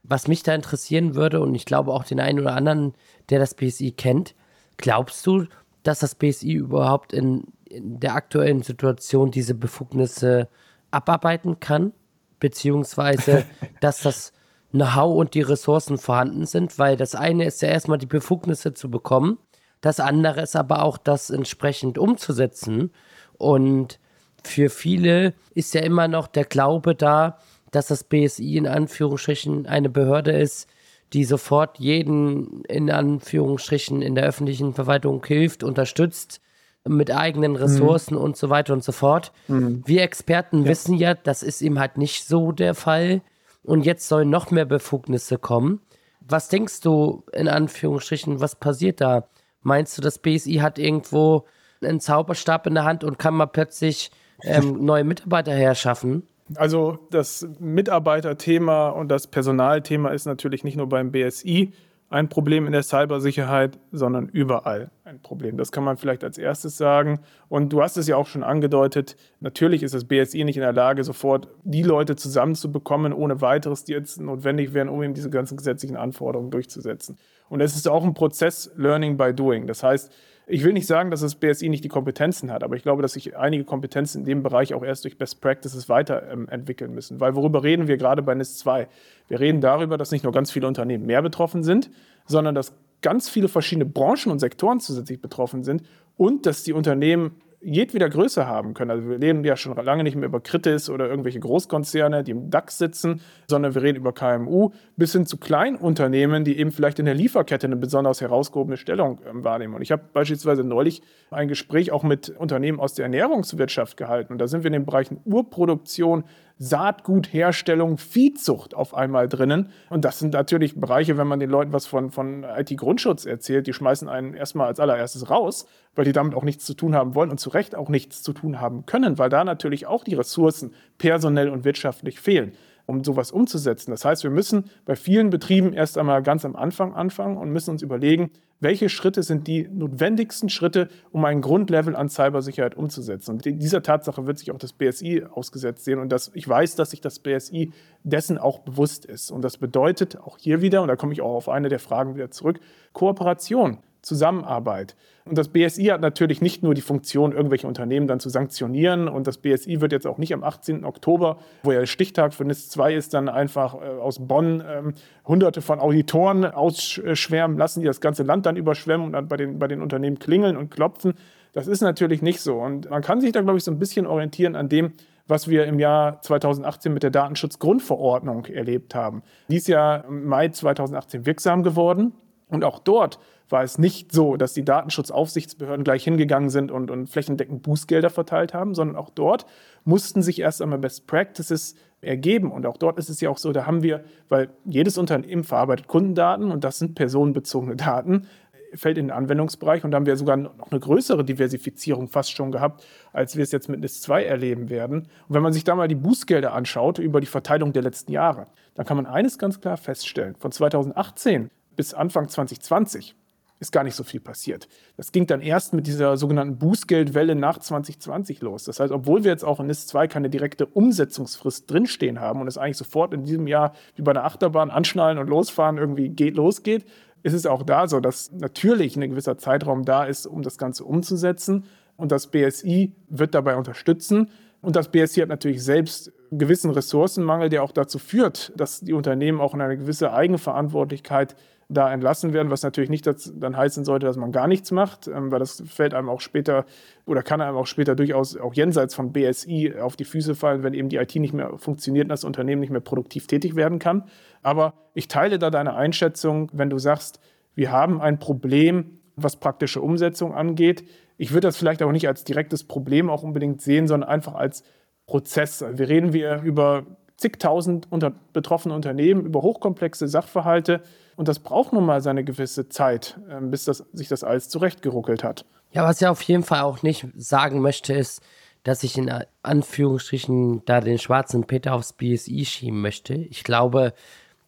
Was 0.02 0.26
mich 0.26 0.42
da 0.42 0.54
interessieren 0.54 1.14
würde, 1.14 1.40
und 1.40 1.54
ich 1.54 1.66
glaube 1.66 1.92
auch 1.92 2.04
den 2.04 2.18
einen 2.18 2.40
oder 2.40 2.54
anderen, 2.54 2.94
der 3.28 3.38
das 3.38 3.54
BSI 3.54 3.92
kennt, 3.92 4.34
glaubst 4.78 5.26
du, 5.26 5.44
dass 5.82 5.98
das 6.00 6.14
BSI 6.14 6.54
überhaupt 6.54 7.12
in, 7.12 7.44
in 7.66 8.00
der 8.00 8.14
aktuellen 8.14 8.62
Situation 8.62 9.30
diese 9.30 9.54
Befugnisse 9.54 10.48
abarbeiten 10.90 11.60
kann? 11.60 11.92
Beziehungsweise, 12.40 13.44
dass 13.80 14.00
das 14.00 14.32
Know-how 14.70 15.16
und 15.16 15.34
die 15.34 15.42
Ressourcen 15.42 15.98
vorhanden 15.98 16.46
sind, 16.46 16.78
weil 16.78 16.96
das 16.96 17.14
eine 17.14 17.44
ist 17.44 17.60
ja 17.60 17.68
erstmal 17.68 17.98
die 17.98 18.06
Befugnisse 18.06 18.72
zu 18.72 18.90
bekommen, 18.90 19.38
das 19.80 20.00
andere 20.00 20.40
ist 20.42 20.56
aber 20.56 20.82
auch 20.82 20.98
das 20.98 21.30
entsprechend 21.30 21.98
umzusetzen. 21.98 22.90
Und 23.36 24.00
für 24.44 24.70
viele 24.70 25.34
ist 25.54 25.74
ja 25.74 25.82
immer 25.82 26.08
noch 26.08 26.26
der 26.26 26.44
Glaube 26.44 26.94
da, 26.94 27.38
dass 27.70 27.88
das 27.88 28.04
BSI 28.04 28.56
in 28.56 28.66
Anführungsstrichen 28.66 29.66
eine 29.66 29.88
Behörde 29.88 30.32
ist, 30.32 30.68
die 31.12 31.24
sofort 31.24 31.78
jeden 31.78 32.62
in 32.64 32.90
Anführungsstrichen 32.90 34.02
in 34.02 34.14
der 34.14 34.24
öffentlichen 34.24 34.74
Verwaltung 34.74 35.24
hilft, 35.24 35.62
unterstützt 35.62 36.40
mit 36.86 37.10
eigenen 37.10 37.52
mhm. 37.52 37.58
Ressourcen 37.58 38.14
mhm. 38.14 38.20
und 38.20 38.36
so 38.36 38.50
weiter 38.50 38.72
und 38.72 38.84
so 38.84 38.92
fort. 38.92 39.32
Mhm. 39.48 39.82
Wir 39.86 40.02
Experten 40.02 40.62
ja. 40.62 40.68
wissen 40.68 40.94
ja, 40.94 41.14
das 41.14 41.42
ist 41.42 41.60
ihm 41.60 41.78
halt 41.78 41.98
nicht 41.98 42.26
so 42.26 42.52
der 42.52 42.74
Fall. 42.74 43.22
Und 43.62 43.84
jetzt 43.84 44.08
sollen 44.08 44.30
noch 44.30 44.50
mehr 44.50 44.64
Befugnisse 44.64 45.38
kommen. 45.38 45.80
Was 46.20 46.48
denkst 46.48 46.80
du 46.80 47.24
in 47.32 47.48
Anführungsstrichen, 47.48 48.40
was 48.40 48.56
passiert 48.56 49.00
da? 49.00 49.28
Meinst 49.62 49.98
du, 49.98 50.02
das 50.02 50.18
BSI 50.18 50.56
hat 50.56 50.78
irgendwo 50.78 51.44
einen 51.82 52.00
Zauberstab 52.00 52.66
in 52.66 52.74
der 52.74 52.84
Hand 52.84 53.04
und 53.04 53.18
kann 53.18 53.34
mal 53.34 53.46
plötzlich 53.46 54.10
ähm, 54.42 54.84
neue 54.84 55.04
Mitarbeiter 55.04 55.52
herschaffen? 55.52 56.22
Also 56.54 56.98
das 57.10 57.46
Mitarbeiterthema 57.58 58.88
und 58.88 59.08
das 59.08 59.26
Personalthema 59.26 60.10
ist 60.10 60.26
natürlich 60.26 60.64
nicht 60.64 60.76
nur 60.76 60.88
beim 60.88 61.12
BSI 61.12 61.72
ein 62.10 62.30
Problem 62.30 62.64
in 62.66 62.72
der 62.72 62.82
Cybersicherheit, 62.82 63.78
sondern 63.92 64.28
überall 64.28 64.90
ein 65.04 65.20
Problem. 65.20 65.58
Das 65.58 65.72
kann 65.72 65.84
man 65.84 65.98
vielleicht 65.98 66.24
als 66.24 66.38
erstes 66.38 66.78
sagen. 66.78 67.20
Und 67.48 67.70
du 67.72 67.82
hast 67.82 67.98
es 67.98 68.08
ja 68.08 68.16
auch 68.16 68.26
schon 68.26 68.42
angedeutet, 68.42 69.16
natürlich 69.40 69.82
ist 69.82 69.94
das 69.94 70.06
BSI 70.06 70.44
nicht 70.44 70.56
in 70.56 70.62
der 70.62 70.72
Lage, 70.72 71.04
sofort 71.04 71.48
die 71.64 71.82
Leute 71.82 72.16
zusammenzubekommen, 72.16 73.12
ohne 73.12 73.42
weiteres, 73.42 73.84
die 73.84 73.92
jetzt 73.92 74.20
notwendig 74.20 74.72
wären, 74.72 74.88
um 74.88 75.02
eben 75.02 75.12
diese 75.12 75.28
ganzen 75.28 75.58
gesetzlichen 75.58 75.96
Anforderungen 75.96 76.50
durchzusetzen. 76.50 77.18
Und 77.50 77.60
es 77.60 77.76
ist 77.76 77.86
auch 77.86 78.04
ein 78.04 78.14
Prozess 78.14 78.70
Learning 78.76 79.18
by 79.18 79.34
Doing. 79.34 79.66
Das 79.66 79.82
heißt, 79.82 80.10
ich 80.48 80.64
will 80.64 80.72
nicht 80.72 80.86
sagen, 80.86 81.10
dass 81.10 81.20
das 81.20 81.34
BSI 81.34 81.68
nicht 81.68 81.84
die 81.84 81.88
Kompetenzen 81.88 82.50
hat, 82.50 82.64
aber 82.64 82.74
ich 82.74 82.82
glaube, 82.82 83.02
dass 83.02 83.12
sich 83.12 83.36
einige 83.36 83.64
Kompetenzen 83.64 84.20
in 84.20 84.24
dem 84.24 84.42
Bereich 84.42 84.72
auch 84.72 84.82
erst 84.82 85.04
durch 85.04 85.18
Best 85.18 85.40
Practices 85.40 85.88
weiterentwickeln 85.88 86.90
ähm, 86.90 86.94
müssen. 86.94 87.20
Weil 87.20 87.34
worüber 87.34 87.62
reden 87.62 87.86
wir 87.86 87.98
gerade 87.98 88.22
bei 88.22 88.34
NIS 88.34 88.58
2? 88.58 88.88
Wir 89.28 89.40
reden 89.40 89.60
darüber, 89.60 89.98
dass 89.98 90.10
nicht 90.10 90.24
nur 90.24 90.32
ganz 90.32 90.50
viele 90.50 90.66
Unternehmen 90.66 91.04
mehr 91.04 91.20
betroffen 91.20 91.62
sind, 91.62 91.90
sondern 92.26 92.54
dass 92.54 92.72
ganz 93.02 93.28
viele 93.28 93.48
verschiedene 93.48 93.84
Branchen 93.84 94.32
und 94.32 94.38
Sektoren 94.38 94.80
zusätzlich 94.80 95.20
betroffen 95.20 95.64
sind 95.64 95.82
und 96.16 96.46
dass 96.46 96.62
die 96.62 96.72
Unternehmen 96.72 97.32
jedweder 97.60 98.08
Größe 98.08 98.46
haben 98.46 98.74
können. 98.74 98.90
Also 98.90 99.08
wir 99.08 99.20
reden 99.20 99.44
ja 99.44 99.56
schon 99.56 99.74
lange 99.76 100.04
nicht 100.04 100.16
mehr 100.16 100.28
über 100.28 100.40
Kritis 100.40 100.88
oder 100.88 101.08
irgendwelche 101.08 101.40
Großkonzerne, 101.40 102.22
die 102.22 102.30
im 102.30 102.50
DAX 102.50 102.78
sitzen, 102.78 103.20
sondern 103.48 103.74
wir 103.74 103.82
reden 103.82 103.98
über 103.98 104.12
KMU 104.12 104.70
bis 104.96 105.12
hin 105.12 105.26
zu 105.26 105.38
Kleinunternehmen, 105.38 106.44
die 106.44 106.58
eben 106.58 106.70
vielleicht 106.70 106.98
in 106.98 107.04
der 107.04 107.14
Lieferkette 107.14 107.66
eine 107.66 107.76
besonders 107.76 108.20
herausgehobene 108.20 108.76
Stellung 108.76 109.20
äh, 109.22 109.44
wahrnehmen. 109.44 109.74
Und 109.74 109.82
ich 109.82 109.90
habe 109.90 110.04
beispielsweise 110.12 110.62
neulich 110.62 111.02
ein 111.30 111.48
Gespräch 111.48 111.90
auch 111.90 112.02
mit 112.02 112.30
Unternehmen 112.30 112.78
aus 112.78 112.94
der 112.94 113.04
Ernährungswirtschaft 113.04 113.96
gehalten. 113.96 114.34
Und 114.34 114.38
da 114.38 114.46
sind 114.46 114.62
wir 114.62 114.68
in 114.68 114.74
den 114.74 114.86
Bereichen 114.86 115.20
Urproduktion, 115.24 116.24
Saatgutherstellung, 116.58 117.98
Viehzucht 117.98 118.74
auf 118.74 118.94
einmal 118.94 119.28
drinnen. 119.28 119.70
Und 119.90 120.04
das 120.04 120.18
sind 120.18 120.32
natürlich 120.32 120.80
Bereiche, 120.80 121.16
wenn 121.16 121.26
man 121.26 121.40
den 121.40 121.50
Leuten 121.50 121.72
was 121.72 121.86
von, 121.86 122.10
von 122.10 122.44
IT-Grundschutz 122.44 123.26
erzählt, 123.26 123.66
die 123.66 123.72
schmeißen 123.72 124.08
einen 124.08 124.34
erstmal 124.34 124.66
als 124.66 124.80
allererstes 124.80 125.30
raus, 125.30 125.66
weil 125.94 126.04
die 126.04 126.12
damit 126.12 126.34
auch 126.34 126.44
nichts 126.44 126.64
zu 126.64 126.74
tun 126.74 126.94
haben 126.94 127.14
wollen 127.14 127.30
und 127.30 127.38
zu 127.38 127.50
Recht 127.50 127.74
auch 127.74 127.88
nichts 127.88 128.22
zu 128.22 128.32
tun 128.32 128.60
haben 128.60 128.86
können, 128.86 129.18
weil 129.18 129.30
da 129.30 129.44
natürlich 129.44 129.86
auch 129.86 130.04
die 130.04 130.14
Ressourcen 130.14 130.72
personell 130.98 131.48
und 131.48 131.64
wirtschaftlich 131.64 132.20
fehlen 132.20 132.52
um 132.88 133.04
sowas 133.04 133.30
umzusetzen. 133.30 133.90
Das 133.90 134.04
heißt, 134.04 134.24
wir 134.24 134.30
müssen 134.30 134.70
bei 134.86 134.96
vielen 134.96 135.28
Betrieben 135.28 135.74
erst 135.74 135.98
einmal 135.98 136.22
ganz 136.22 136.46
am 136.46 136.56
Anfang 136.56 136.94
anfangen 136.94 137.36
und 137.36 137.50
müssen 137.50 137.70
uns 137.70 137.82
überlegen, 137.82 138.30
welche 138.60 138.88
Schritte 138.88 139.22
sind 139.22 139.46
die 139.46 139.68
notwendigsten 139.68 140.48
Schritte, 140.48 140.88
um 141.12 141.24
ein 141.26 141.42
Grundlevel 141.42 141.94
an 141.94 142.08
Cybersicherheit 142.08 142.76
umzusetzen. 142.76 143.32
Und 143.32 143.44
dieser 143.44 143.82
Tatsache 143.82 144.26
wird 144.26 144.38
sich 144.38 144.50
auch 144.50 144.58
das 144.58 144.72
BSI 144.72 145.24
ausgesetzt 145.30 145.84
sehen. 145.84 145.98
Und 145.98 146.10
das, 146.10 146.30
ich 146.34 146.48
weiß, 146.48 146.76
dass 146.76 146.90
sich 146.90 147.02
das 147.02 147.18
BSI 147.18 147.72
dessen 148.04 148.38
auch 148.38 148.60
bewusst 148.60 149.04
ist. 149.04 149.30
Und 149.30 149.42
das 149.42 149.58
bedeutet 149.58 150.18
auch 150.18 150.38
hier 150.38 150.62
wieder, 150.62 150.80
und 150.80 150.88
da 150.88 150.96
komme 150.96 151.12
ich 151.12 151.20
auch 151.20 151.34
auf 151.34 151.48
eine 151.50 151.68
der 151.68 151.80
Fragen 151.80 152.14
wieder 152.14 152.30
zurück, 152.30 152.58
Kooperation. 152.94 153.78
Zusammenarbeit. 154.08 154.96
Und 155.24 155.36
das 155.36 155.48
BSI 155.48 155.84
hat 155.86 156.00
natürlich 156.00 156.40
nicht 156.40 156.62
nur 156.62 156.74
die 156.74 156.80
Funktion, 156.80 157.32
irgendwelche 157.32 157.66
Unternehmen 157.66 158.06
dann 158.06 158.18
zu 158.18 158.30
sanktionieren. 158.30 159.08
Und 159.08 159.26
das 159.26 159.38
BSI 159.38 159.80
wird 159.80 159.92
jetzt 159.92 160.06
auch 160.06 160.16
nicht 160.16 160.32
am 160.32 160.42
18. 160.42 160.84
Oktober, 160.84 161.36
wo 161.62 161.72
ja 161.72 161.80
der 161.80 161.86
Stichtag 161.86 162.32
für 162.32 162.44
NIS 162.44 162.70
2 162.70 162.94
ist, 162.94 163.12
dann 163.14 163.28
einfach 163.28 163.74
äh, 163.74 163.86
aus 164.00 164.26
Bonn 164.26 164.62
ähm, 164.66 164.94
hunderte 165.26 165.60
von 165.60 165.80
Auditoren 165.80 166.46
ausschwärmen 166.46 167.58
lassen, 167.58 167.80
die 167.80 167.86
das 167.86 168.00
ganze 168.00 168.22
Land 168.22 168.46
dann 168.46 168.56
überschwemmen 168.56 169.06
und 169.06 169.12
dann 169.12 169.28
bei 169.28 169.36
den, 169.36 169.58
bei 169.58 169.68
den 169.68 169.82
Unternehmen 169.82 170.18
klingeln 170.18 170.56
und 170.56 170.70
klopfen. 170.70 171.12
Das 171.52 171.66
ist 171.66 171.82
natürlich 171.82 172.22
nicht 172.22 172.40
so. 172.40 172.56
Und 172.56 172.88
man 172.88 173.02
kann 173.02 173.20
sich 173.20 173.32
da, 173.32 173.42
glaube 173.42 173.58
ich, 173.58 173.64
so 173.64 173.70
ein 173.70 173.78
bisschen 173.78 174.06
orientieren 174.06 174.56
an 174.56 174.68
dem, 174.68 174.92
was 175.26 175.48
wir 175.48 175.66
im 175.66 175.78
Jahr 175.78 176.22
2018 176.22 176.92
mit 176.92 177.02
der 177.02 177.10
Datenschutzgrundverordnung 177.10 178.46
erlebt 178.46 178.94
haben. 178.94 179.22
Die 179.48 179.56
ist 179.56 179.68
ja 179.68 179.96
im 179.96 180.26
Mai 180.26 180.48
2018 180.48 181.26
wirksam 181.26 181.62
geworden. 181.62 182.12
Und 182.48 182.64
auch 182.64 182.78
dort 182.78 183.18
war 183.48 183.62
es 183.62 183.78
nicht 183.78 184.12
so, 184.12 184.36
dass 184.36 184.54
die 184.54 184.64
Datenschutzaufsichtsbehörden 184.64 185.84
gleich 185.84 186.04
hingegangen 186.04 186.50
sind 186.50 186.70
und, 186.70 186.90
und 186.90 187.08
flächendeckend 187.08 187.62
Bußgelder 187.62 188.10
verteilt 188.10 188.54
haben, 188.54 188.74
sondern 188.74 188.96
auch 188.96 189.10
dort 189.10 189.46
mussten 189.84 190.22
sich 190.22 190.40
erst 190.40 190.60
einmal 190.60 190.78
Best 190.78 191.06
Practices 191.06 191.74
ergeben. 192.00 192.52
Und 192.52 192.66
auch 192.66 192.76
dort 192.76 192.98
ist 192.98 193.08
es 193.08 193.20
ja 193.20 193.30
auch 193.30 193.38
so, 193.38 193.52
da 193.52 193.66
haben 193.66 193.82
wir, 193.82 194.04
weil 194.28 194.50
jedes 194.64 194.98
Unternehmen 194.98 195.44
verarbeitet 195.44 195.88
Kundendaten 195.88 196.50
und 196.50 196.64
das 196.64 196.78
sind 196.78 196.94
personenbezogene 196.94 197.76
Daten, 197.76 198.26
fällt 198.74 198.98
in 198.98 199.06
den 199.06 199.16
Anwendungsbereich 199.16 199.84
und 199.84 199.92
da 199.92 199.96
haben 199.96 200.06
wir 200.06 200.16
sogar 200.16 200.36
noch 200.36 200.70
eine 200.70 200.80
größere 200.80 201.24
Diversifizierung 201.24 202.08
fast 202.08 202.32
schon 202.32 202.52
gehabt, 202.52 202.86
als 203.12 203.36
wir 203.36 203.42
es 203.42 203.50
jetzt 203.50 203.68
mit 203.68 203.80
NIS 203.80 204.02
2 204.02 204.24
erleben 204.24 204.68
werden. 204.68 205.08
Und 205.28 205.34
wenn 205.34 205.42
man 205.42 205.54
sich 205.54 205.64
da 205.64 205.74
mal 205.74 205.88
die 205.88 205.94
Bußgelder 205.94 206.52
anschaut 206.52 206.98
über 206.98 207.20
die 207.20 207.26
Verteilung 207.26 207.72
der 207.72 207.82
letzten 207.82 208.12
Jahre, 208.12 208.46
dann 208.74 208.84
kann 208.84 208.96
man 208.96 209.06
eines 209.06 209.38
ganz 209.38 209.60
klar 209.60 209.78
feststellen. 209.78 210.34
Von 210.38 210.52
2018 210.52 211.50
bis 211.78 211.94
Anfang 211.94 212.28
2020 212.28 213.14
ist 213.60 213.70
gar 213.70 213.84
nicht 213.84 213.94
so 213.94 214.02
viel 214.02 214.18
passiert. 214.18 214.68
Das 214.96 215.12
ging 215.12 215.28
dann 215.28 215.40
erst 215.40 215.74
mit 215.74 215.86
dieser 215.86 216.16
sogenannten 216.16 216.58
Bußgeldwelle 216.58 217.36
nach 217.36 217.58
2020 217.58 218.40
los. 218.40 218.64
Das 218.64 218.80
heißt, 218.80 218.92
obwohl 218.92 219.22
wir 219.22 219.30
jetzt 219.30 219.44
auch 219.44 219.60
in 219.60 219.66
NIS 219.66 219.86
2 219.86 220.08
keine 220.08 220.28
direkte 220.28 220.66
Umsetzungsfrist 220.66 221.70
drinstehen 221.70 222.20
haben 222.20 222.40
und 222.40 222.48
es 222.48 222.58
eigentlich 222.58 222.76
sofort 222.78 223.14
in 223.14 223.22
diesem 223.22 223.46
Jahr 223.46 223.74
wie 223.94 224.02
bei 224.02 224.10
einer 224.10 224.24
Achterbahn 224.24 224.70
anschnallen 224.70 225.18
und 225.18 225.28
losfahren 225.28 225.78
irgendwie 225.78 226.08
geht, 226.08 226.34
losgeht, 226.34 226.84
ist 227.22 227.32
es 227.32 227.46
auch 227.46 227.62
da 227.62 227.86
so, 227.86 228.00
dass 228.00 228.32
natürlich 228.32 228.96
ein 228.96 229.08
gewisser 229.08 229.38
Zeitraum 229.38 229.84
da 229.84 230.04
ist, 230.04 230.26
um 230.26 230.42
das 230.42 230.58
Ganze 230.58 230.84
umzusetzen. 230.84 231.64
Und 231.96 232.10
das 232.10 232.28
BSI 232.28 232.92
wird 233.08 233.34
dabei 233.34 233.54
unterstützen. 233.54 234.30
Und 234.60 234.74
das 234.74 234.88
BSC 234.88 235.22
hat 235.22 235.28
natürlich 235.28 235.62
selbst 235.62 236.12
einen 236.30 236.40
gewissen 236.40 236.70
Ressourcenmangel, 236.72 237.48
der 237.48 237.62
auch 237.62 237.72
dazu 237.72 237.98
führt, 237.98 238.52
dass 238.56 238.80
die 238.80 238.92
Unternehmen 238.92 239.40
auch 239.40 239.54
in 239.54 239.60
eine 239.60 239.76
gewisse 239.76 240.12
Eigenverantwortlichkeit 240.12 241.36
da 241.68 241.92
entlassen 241.92 242.32
werden, 242.32 242.50
was 242.50 242.62
natürlich 242.62 242.88
nicht 242.88 243.06
dann 243.06 243.56
heißen 243.56 243.84
sollte, 243.84 244.06
dass 244.06 244.16
man 244.16 244.32
gar 244.32 244.48
nichts 244.48 244.70
macht, 244.70 245.06
ähm, 245.06 245.30
weil 245.30 245.38
das 245.38 245.62
fällt 245.66 245.92
einem 245.92 246.08
auch 246.08 246.22
später 246.22 246.64
oder 247.04 247.22
kann 247.22 247.42
einem 247.42 247.56
auch 247.56 247.66
später 247.66 247.94
durchaus 247.94 248.36
auch 248.38 248.54
jenseits 248.54 248.94
von 248.94 249.12
BSI 249.12 249.74
auf 249.78 249.94
die 249.94 250.06
Füße 250.06 250.34
fallen, 250.34 250.62
wenn 250.62 250.72
eben 250.72 250.88
die 250.88 250.96
IT 250.96 251.14
nicht 251.16 251.34
mehr 251.34 251.58
funktioniert 251.58 252.06
und 252.06 252.10
das 252.10 252.24
Unternehmen 252.24 252.60
nicht 252.60 252.70
mehr 252.70 252.80
produktiv 252.80 253.26
tätig 253.26 253.54
werden 253.54 253.78
kann. 253.78 254.04
Aber 254.42 254.72
ich 254.94 255.08
teile 255.08 255.38
da 255.38 255.50
deine 255.50 255.74
Einschätzung, 255.74 256.50
wenn 256.54 256.70
du 256.70 256.78
sagst, 256.78 257.20
wir 257.54 257.70
haben 257.70 258.00
ein 258.00 258.18
Problem, 258.18 259.00
was 259.16 259.36
praktische 259.36 259.82
Umsetzung 259.82 260.32
angeht. 260.32 260.84
Ich 261.18 261.32
würde 261.32 261.48
das 261.48 261.58
vielleicht 261.58 261.82
auch 261.82 261.92
nicht 261.92 262.08
als 262.08 262.24
direktes 262.24 262.64
Problem 262.64 263.10
auch 263.10 263.22
unbedingt 263.22 263.60
sehen, 263.60 263.88
sondern 263.88 264.08
einfach 264.08 264.34
als 264.34 264.62
Prozess. 265.06 265.62
Wir 265.72 265.88
reden 265.88 266.12
wir 266.12 266.40
über 266.42 266.86
zigtausend 267.18 267.88
unter 267.90 268.12
betroffene 268.32 268.74
Unternehmen, 268.74 269.26
über 269.26 269.42
hochkomplexe 269.42 270.08
Sachverhalte. 270.08 270.80
Und 271.16 271.28
das 271.28 271.40
braucht 271.40 271.72
nun 271.72 271.84
mal 271.84 272.00
seine 272.00 272.24
gewisse 272.24 272.68
Zeit, 272.68 273.18
ähm, 273.28 273.50
bis 273.50 273.64
das, 273.64 273.84
sich 273.92 274.08
das 274.08 274.24
alles 274.24 274.48
zurechtgeruckelt 274.48 275.24
hat. 275.24 275.44
Ja, 275.72 275.84
was 275.84 276.00
ich 276.00 276.06
auf 276.06 276.22
jeden 276.22 276.44
Fall 276.44 276.62
auch 276.62 276.82
nicht 276.82 277.06
sagen 277.16 277.60
möchte, 277.60 277.92
ist, 277.92 278.22
dass 278.62 278.84
ich 278.84 278.96
in 278.96 279.12
Anführungsstrichen 279.42 280.64
da 280.64 280.80
den 280.80 280.98
schwarzen 280.98 281.44
Peter 281.44 281.74
aufs 281.74 281.92
BSI 281.92 282.44
schieben 282.44 282.80
möchte. 282.80 283.14
Ich 283.14 283.44
glaube, 283.44 283.92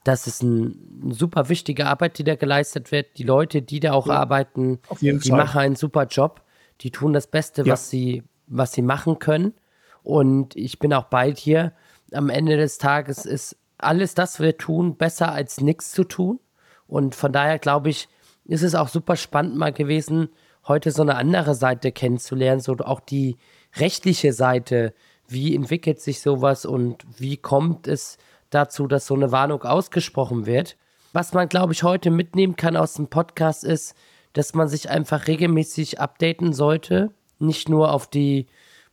das 0.05 0.27
ist 0.27 0.43
eine 0.43 0.73
super 1.11 1.49
wichtige 1.49 1.87
Arbeit, 1.87 2.19
die 2.19 2.25
da 2.25 2.37
geleistet 2.37 2.93
wird. 2.93 3.19
Die 3.19 3.25
Leute, 3.25 3.63
die 3.63 3.81
da 3.81 3.93
auch 3.93 4.07
ja, 4.07 4.15
arbeiten, 4.15 4.79
die 5.01 5.19
Fall. 5.19 5.39
machen 5.39 5.61
einen 5.61 5.77
super 5.77 6.07
Job. 6.07 6.43
Die 6.81 6.91
tun 6.91 7.13
das 7.13 7.27
Beste, 7.27 7.63
ja. 7.63 7.73
was, 7.73 7.91
sie, 7.91 8.23
was 8.47 8.73
sie 8.73 8.83
machen 8.83 9.19
können. 9.19 9.55
Und 10.03 10.57
ich 10.57 10.79
bin 10.79 10.95
auch 10.95 11.05
bei 11.05 11.33
dir. 11.33 11.73
Am 12.13 12.29
Ende 12.29 12.57
des 12.57 12.79
Tages 12.79 13.25
ist 13.25 13.57
alles, 13.79 14.15
das 14.15 14.41
wir 14.41 14.57
tun, 14.57 14.97
besser 14.97 15.33
als 15.33 15.61
nichts 15.61 15.93
zu 15.93 16.05
tun. 16.05 16.41
Und 16.87 17.15
von 17.15 17.33
daher 17.33 17.59
glaube 17.59 17.89
ich, 17.91 18.09
ist 18.45 18.63
es 18.63 18.75
auch 18.75 18.89
super 18.89 19.17
spannend 19.17 19.57
mal 19.57 19.73
gewesen, 19.73 20.29
heute 20.67 20.91
so 20.91 21.03
eine 21.03 21.17
andere 21.17 21.55
Seite 21.55 21.93
kennenzulernen, 21.93 22.61
so 22.61 22.77
auch 22.79 23.01
die 23.01 23.37
rechtliche 23.77 24.33
Seite. 24.33 24.93
Wie 25.29 25.55
entwickelt 25.55 26.01
sich 26.01 26.21
sowas 26.21 26.67
und 26.67 27.05
wie 27.17 27.37
kommt 27.37 27.87
es 27.87 28.19
dazu, 28.51 28.89
dass 28.89 29.07
so 29.07 29.15
eine 29.15 29.31
Warnung 29.31 29.63
ausgesprochen 29.63 30.47
wird? 30.47 30.77
Was 31.13 31.33
man, 31.33 31.49
glaube 31.49 31.73
ich, 31.73 31.83
heute 31.83 32.11
mitnehmen 32.11 32.57
kann 32.57 32.77
aus 32.77 32.95
dem 32.95 33.09
Podcast 33.09 33.65
ist, 33.65 33.95
dass 34.33 34.55
man 34.55 34.69
sich 34.69 34.91
einfach 34.91 35.27
regelmäßig 35.27 36.01
updaten 36.01 36.53
sollte. 36.53 37.13
Nicht 37.39 37.69
nur 37.69 37.93
auf 37.93 38.07
die 38.07 38.47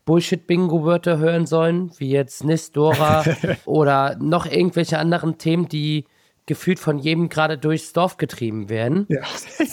Bullshit-Bingo-Wörter 0.08 1.20
hören 1.20 1.46
sollen, 1.46 1.92
wie 2.00 2.10
jetzt 2.10 2.44
Nistora 2.44 3.24
oder 3.66 4.18
noch 4.20 4.48
irgendwelche 4.48 4.98
anderen 4.98 5.38
Themen, 5.38 5.68
die 5.68 6.06
gefühlt 6.48 6.80
von 6.80 6.98
jedem 6.98 7.30
gerade 7.30 7.58
durchs 7.58 7.94
Dorf 7.94 8.18
getrieben 8.18 8.70
werden. 8.70 9.06
Ja. 9.10 9.22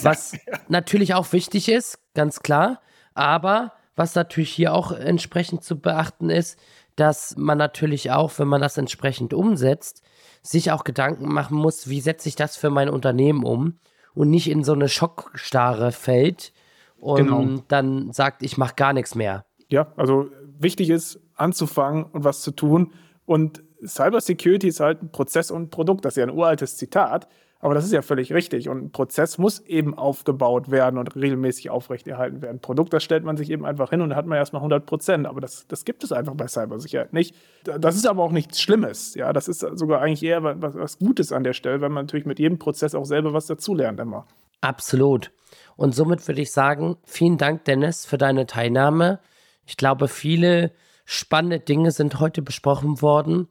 Was 0.03 0.37
natürlich 0.67 1.15
auch 1.15 1.31
wichtig 1.31 1.69
ist, 1.69 1.99
ganz 2.13 2.41
klar. 2.41 2.81
Aber 3.13 3.71
was 3.95 4.13
natürlich 4.13 4.51
hier 4.51 4.73
auch 4.73 4.91
entsprechend 4.91 5.63
zu 5.63 5.79
beachten 5.79 6.29
ist, 6.29 6.59
dass 6.97 7.35
man 7.37 7.57
natürlich 7.57 8.11
auch, 8.11 8.37
wenn 8.37 8.49
man 8.49 8.61
das 8.61 8.77
entsprechend 8.77 9.33
umsetzt, 9.33 10.03
sich 10.41 10.71
auch 10.71 10.83
Gedanken 10.83 11.33
machen 11.33 11.57
muss, 11.57 11.89
wie 11.89 12.01
setze 12.01 12.27
ich 12.27 12.35
das 12.35 12.57
für 12.57 12.69
mein 12.69 12.89
Unternehmen 12.89 13.43
um 13.45 13.79
und 14.13 14.29
nicht 14.29 14.49
in 14.49 14.65
so 14.65 14.73
eine 14.73 14.89
Schockstarre 14.89 15.93
fällt 15.93 16.51
und 16.99 17.27
genau. 17.27 17.63
dann 17.69 18.11
sagt, 18.11 18.43
ich 18.43 18.57
mache 18.57 18.75
gar 18.75 18.91
nichts 18.91 19.15
mehr. 19.15 19.45
Ja, 19.69 19.91
also 19.97 20.29
wichtig 20.59 20.89
ist, 20.89 21.19
anzufangen 21.35 22.05
und 22.05 22.23
was 22.23 22.41
zu 22.41 22.51
tun. 22.51 22.93
Und 23.25 23.63
Cybersecurity 23.85 24.67
ist 24.67 24.79
halt 24.79 25.01
ein 25.01 25.11
Prozess 25.11 25.51
und 25.51 25.63
ein 25.63 25.69
Produkt. 25.69 26.05
Das 26.05 26.13
ist 26.13 26.17
ja 26.17 26.23
ein 26.23 26.35
uraltes 26.35 26.77
Zitat, 26.77 27.27
aber 27.59 27.73
das 27.73 27.85
ist 27.85 27.93
ja 27.93 28.01
völlig 28.01 28.31
richtig. 28.33 28.69
Und 28.69 28.83
ein 28.83 28.91
Prozess 28.91 29.37
muss 29.37 29.59
eben 29.61 29.97
aufgebaut 29.97 30.69
werden 30.69 30.99
und 30.99 31.15
regelmäßig 31.15 31.69
aufrechterhalten 31.69 32.41
werden. 32.41 32.57
Ein 32.57 32.61
Produkt, 32.61 32.93
das 32.93 33.03
stellt 33.03 33.23
man 33.23 33.37
sich 33.37 33.49
eben 33.49 33.65
einfach 33.65 33.89
hin 33.89 34.01
und 34.01 34.09
dann 34.09 34.17
hat 34.17 34.27
man 34.27 34.37
erstmal 34.37 34.59
100 34.59 34.85
Prozent. 34.85 35.25
Aber 35.25 35.41
das, 35.41 35.65
das 35.67 35.83
gibt 35.83 36.03
es 36.03 36.11
einfach 36.11 36.35
bei 36.35 36.47
Cybersicherheit 36.47 37.13
nicht. 37.13 37.35
Das 37.63 37.95
ist 37.95 38.07
aber 38.07 38.23
auch 38.23 38.31
nichts 38.31 38.61
Schlimmes. 38.61 39.15
Ja, 39.15 39.33
das 39.33 39.47
ist 39.47 39.59
sogar 39.59 40.01
eigentlich 40.01 40.23
eher 40.23 40.43
was, 40.43 40.75
was 40.75 40.99
Gutes 40.99 41.31
an 41.31 41.43
der 41.43 41.53
Stelle, 41.53 41.81
weil 41.81 41.89
man 41.89 42.05
natürlich 42.05 42.25
mit 42.25 42.39
jedem 42.39 42.59
Prozess 42.59 42.93
auch 42.93 43.05
selber 43.05 43.33
was 43.33 43.47
dazulernt 43.47 43.99
immer. 43.99 44.25
Absolut. 44.61 45.31
Und 45.75 45.93
somit 45.93 46.27
würde 46.27 46.41
ich 46.41 46.51
sagen, 46.51 46.97
vielen 47.03 47.37
Dank, 47.37 47.65
Dennis, 47.65 48.05
für 48.05 48.17
deine 48.17 48.45
Teilnahme. 48.45 49.19
Ich 49.65 49.77
glaube, 49.77 50.07
viele 50.07 50.71
spannende 51.05 51.59
Dinge 51.59 51.91
sind 51.91 52.19
heute 52.19 52.41
besprochen 52.41 53.01
worden. 53.01 53.47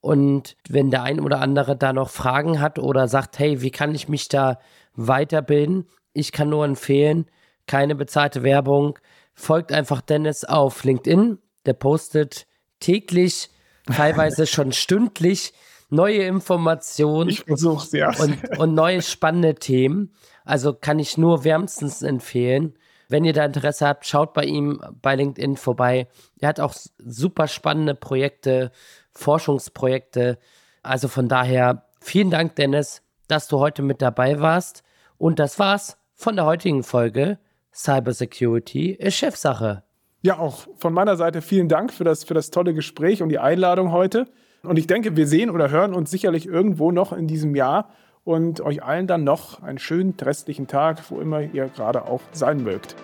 Und 0.00 0.56
wenn 0.68 0.90
der 0.90 1.02
ein 1.02 1.20
oder 1.20 1.40
andere 1.40 1.76
da 1.76 1.92
noch 1.92 2.10
Fragen 2.10 2.60
hat 2.60 2.78
oder 2.78 3.08
sagt, 3.08 3.38
hey, 3.38 3.62
wie 3.62 3.70
kann 3.70 3.94
ich 3.94 4.08
mich 4.08 4.28
da 4.28 4.58
weiterbilden? 4.94 5.88
Ich 6.12 6.32
kann 6.32 6.48
nur 6.48 6.64
empfehlen, 6.64 7.26
keine 7.66 7.94
bezahlte 7.94 8.42
Werbung. 8.42 8.98
Folgt 9.34 9.72
einfach 9.72 10.00
Dennis 10.00 10.44
auf 10.44 10.84
LinkedIn. 10.84 11.38
Der 11.66 11.72
postet 11.74 12.46
täglich, 12.80 13.50
teilweise 13.86 14.46
schon 14.46 14.72
stündlich 14.72 15.52
neue 15.90 16.22
Informationen. 16.24 17.30
Ich 17.30 17.44
versuch's, 17.44 17.92
ja. 17.92 18.12
Und, 18.18 18.58
und 18.58 18.74
neue 18.74 19.02
spannende 19.02 19.54
Themen. 19.54 20.14
Also 20.44 20.74
kann 20.74 20.98
ich 20.98 21.18
nur 21.18 21.44
wärmstens 21.44 22.02
empfehlen. 22.02 22.77
Wenn 23.08 23.24
ihr 23.24 23.32
da 23.32 23.44
Interesse 23.44 23.86
habt, 23.86 24.06
schaut 24.06 24.34
bei 24.34 24.44
ihm 24.44 24.80
bei 25.00 25.16
LinkedIn 25.16 25.56
vorbei. 25.56 26.08
Er 26.38 26.48
hat 26.48 26.60
auch 26.60 26.74
super 26.98 27.48
spannende 27.48 27.94
Projekte, 27.94 28.70
Forschungsprojekte. 29.12 30.38
Also 30.82 31.08
von 31.08 31.28
daher 31.28 31.86
vielen 32.00 32.30
Dank, 32.30 32.56
Dennis, 32.56 33.02
dass 33.26 33.48
du 33.48 33.58
heute 33.58 33.82
mit 33.82 34.02
dabei 34.02 34.40
warst. 34.40 34.82
Und 35.16 35.38
das 35.38 35.58
war's 35.58 35.96
von 36.14 36.36
der 36.36 36.44
heutigen 36.44 36.82
Folge 36.82 37.38
Cybersecurity 37.74 38.90
ist 38.90 39.14
Chefsache. 39.14 39.84
Ja, 40.22 40.38
auch 40.38 40.66
von 40.76 40.92
meiner 40.92 41.16
Seite 41.16 41.42
vielen 41.42 41.68
Dank 41.68 41.92
für 41.92 42.04
das, 42.04 42.24
für 42.24 42.34
das 42.34 42.50
tolle 42.50 42.74
Gespräch 42.74 43.22
und 43.22 43.28
die 43.28 43.38
Einladung 43.38 43.92
heute. 43.92 44.26
Und 44.62 44.78
ich 44.78 44.88
denke, 44.88 45.16
wir 45.16 45.28
sehen 45.28 45.50
oder 45.50 45.70
hören 45.70 45.94
uns 45.94 46.10
sicherlich 46.10 46.46
irgendwo 46.46 46.90
noch 46.90 47.12
in 47.12 47.28
diesem 47.28 47.54
Jahr 47.54 47.90
und 48.28 48.60
euch 48.60 48.82
allen 48.82 49.06
dann 49.06 49.24
noch 49.24 49.62
einen 49.62 49.78
schönen 49.78 50.14
restlichen 50.20 50.66
Tag, 50.66 50.98
wo 51.08 51.18
immer 51.18 51.40
ihr 51.40 51.68
gerade 51.68 52.02
auch 52.04 52.20
sein 52.32 52.62
mögt. 52.62 52.94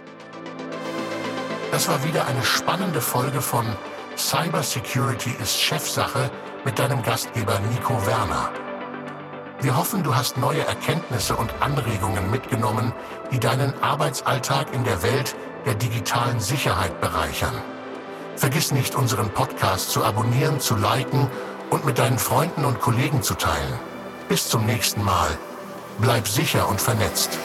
Das 1.72 1.88
war 1.88 2.04
wieder 2.04 2.26
eine 2.26 2.42
spannende 2.42 3.00
Folge 3.00 3.40
von 3.40 3.64
Cybersecurity 4.18 5.30
ist 5.40 5.58
Chefsache 5.58 6.30
mit 6.66 6.78
deinem 6.78 7.02
Gastgeber 7.02 7.58
Nico 7.72 7.94
Werner. 8.06 8.50
Wir 9.62 9.74
hoffen, 9.78 10.02
du 10.02 10.14
hast 10.14 10.36
neue 10.36 10.60
Erkenntnisse 10.66 11.34
und 11.36 11.54
Anregungen 11.60 12.30
mitgenommen, 12.30 12.92
die 13.32 13.40
deinen 13.40 13.72
Arbeitsalltag 13.82 14.74
in 14.74 14.84
der 14.84 15.02
Welt 15.02 15.34
der 15.64 15.74
digitalen 15.74 16.38
Sicherheit 16.38 17.00
bereichern. 17.00 17.54
Vergiss 18.36 18.72
nicht, 18.72 18.94
unseren 18.94 19.30
Podcast 19.30 19.90
zu 19.90 20.04
abonnieren, 20.04 20.60
zu 20.60 20.76
liken 20.76 21.28
und 21.70 21.86
mit 21.86 21.98
deinen 21.98 22.18
Freunden 22.18 22.66
und 22.66 22.78
Kollegen 22.82 23.22
zu 23.22 23.32
teilen. 23.34 23.93
Bis 24.28 24.48
zum 24.48 24.64
nächsten 24.64 25.04
Mal. 25.04 25.38
Bleib 25.98 26.26
sicher 26.26 26.68
und 26.68 26.80
vernetzt. 26.80 27.38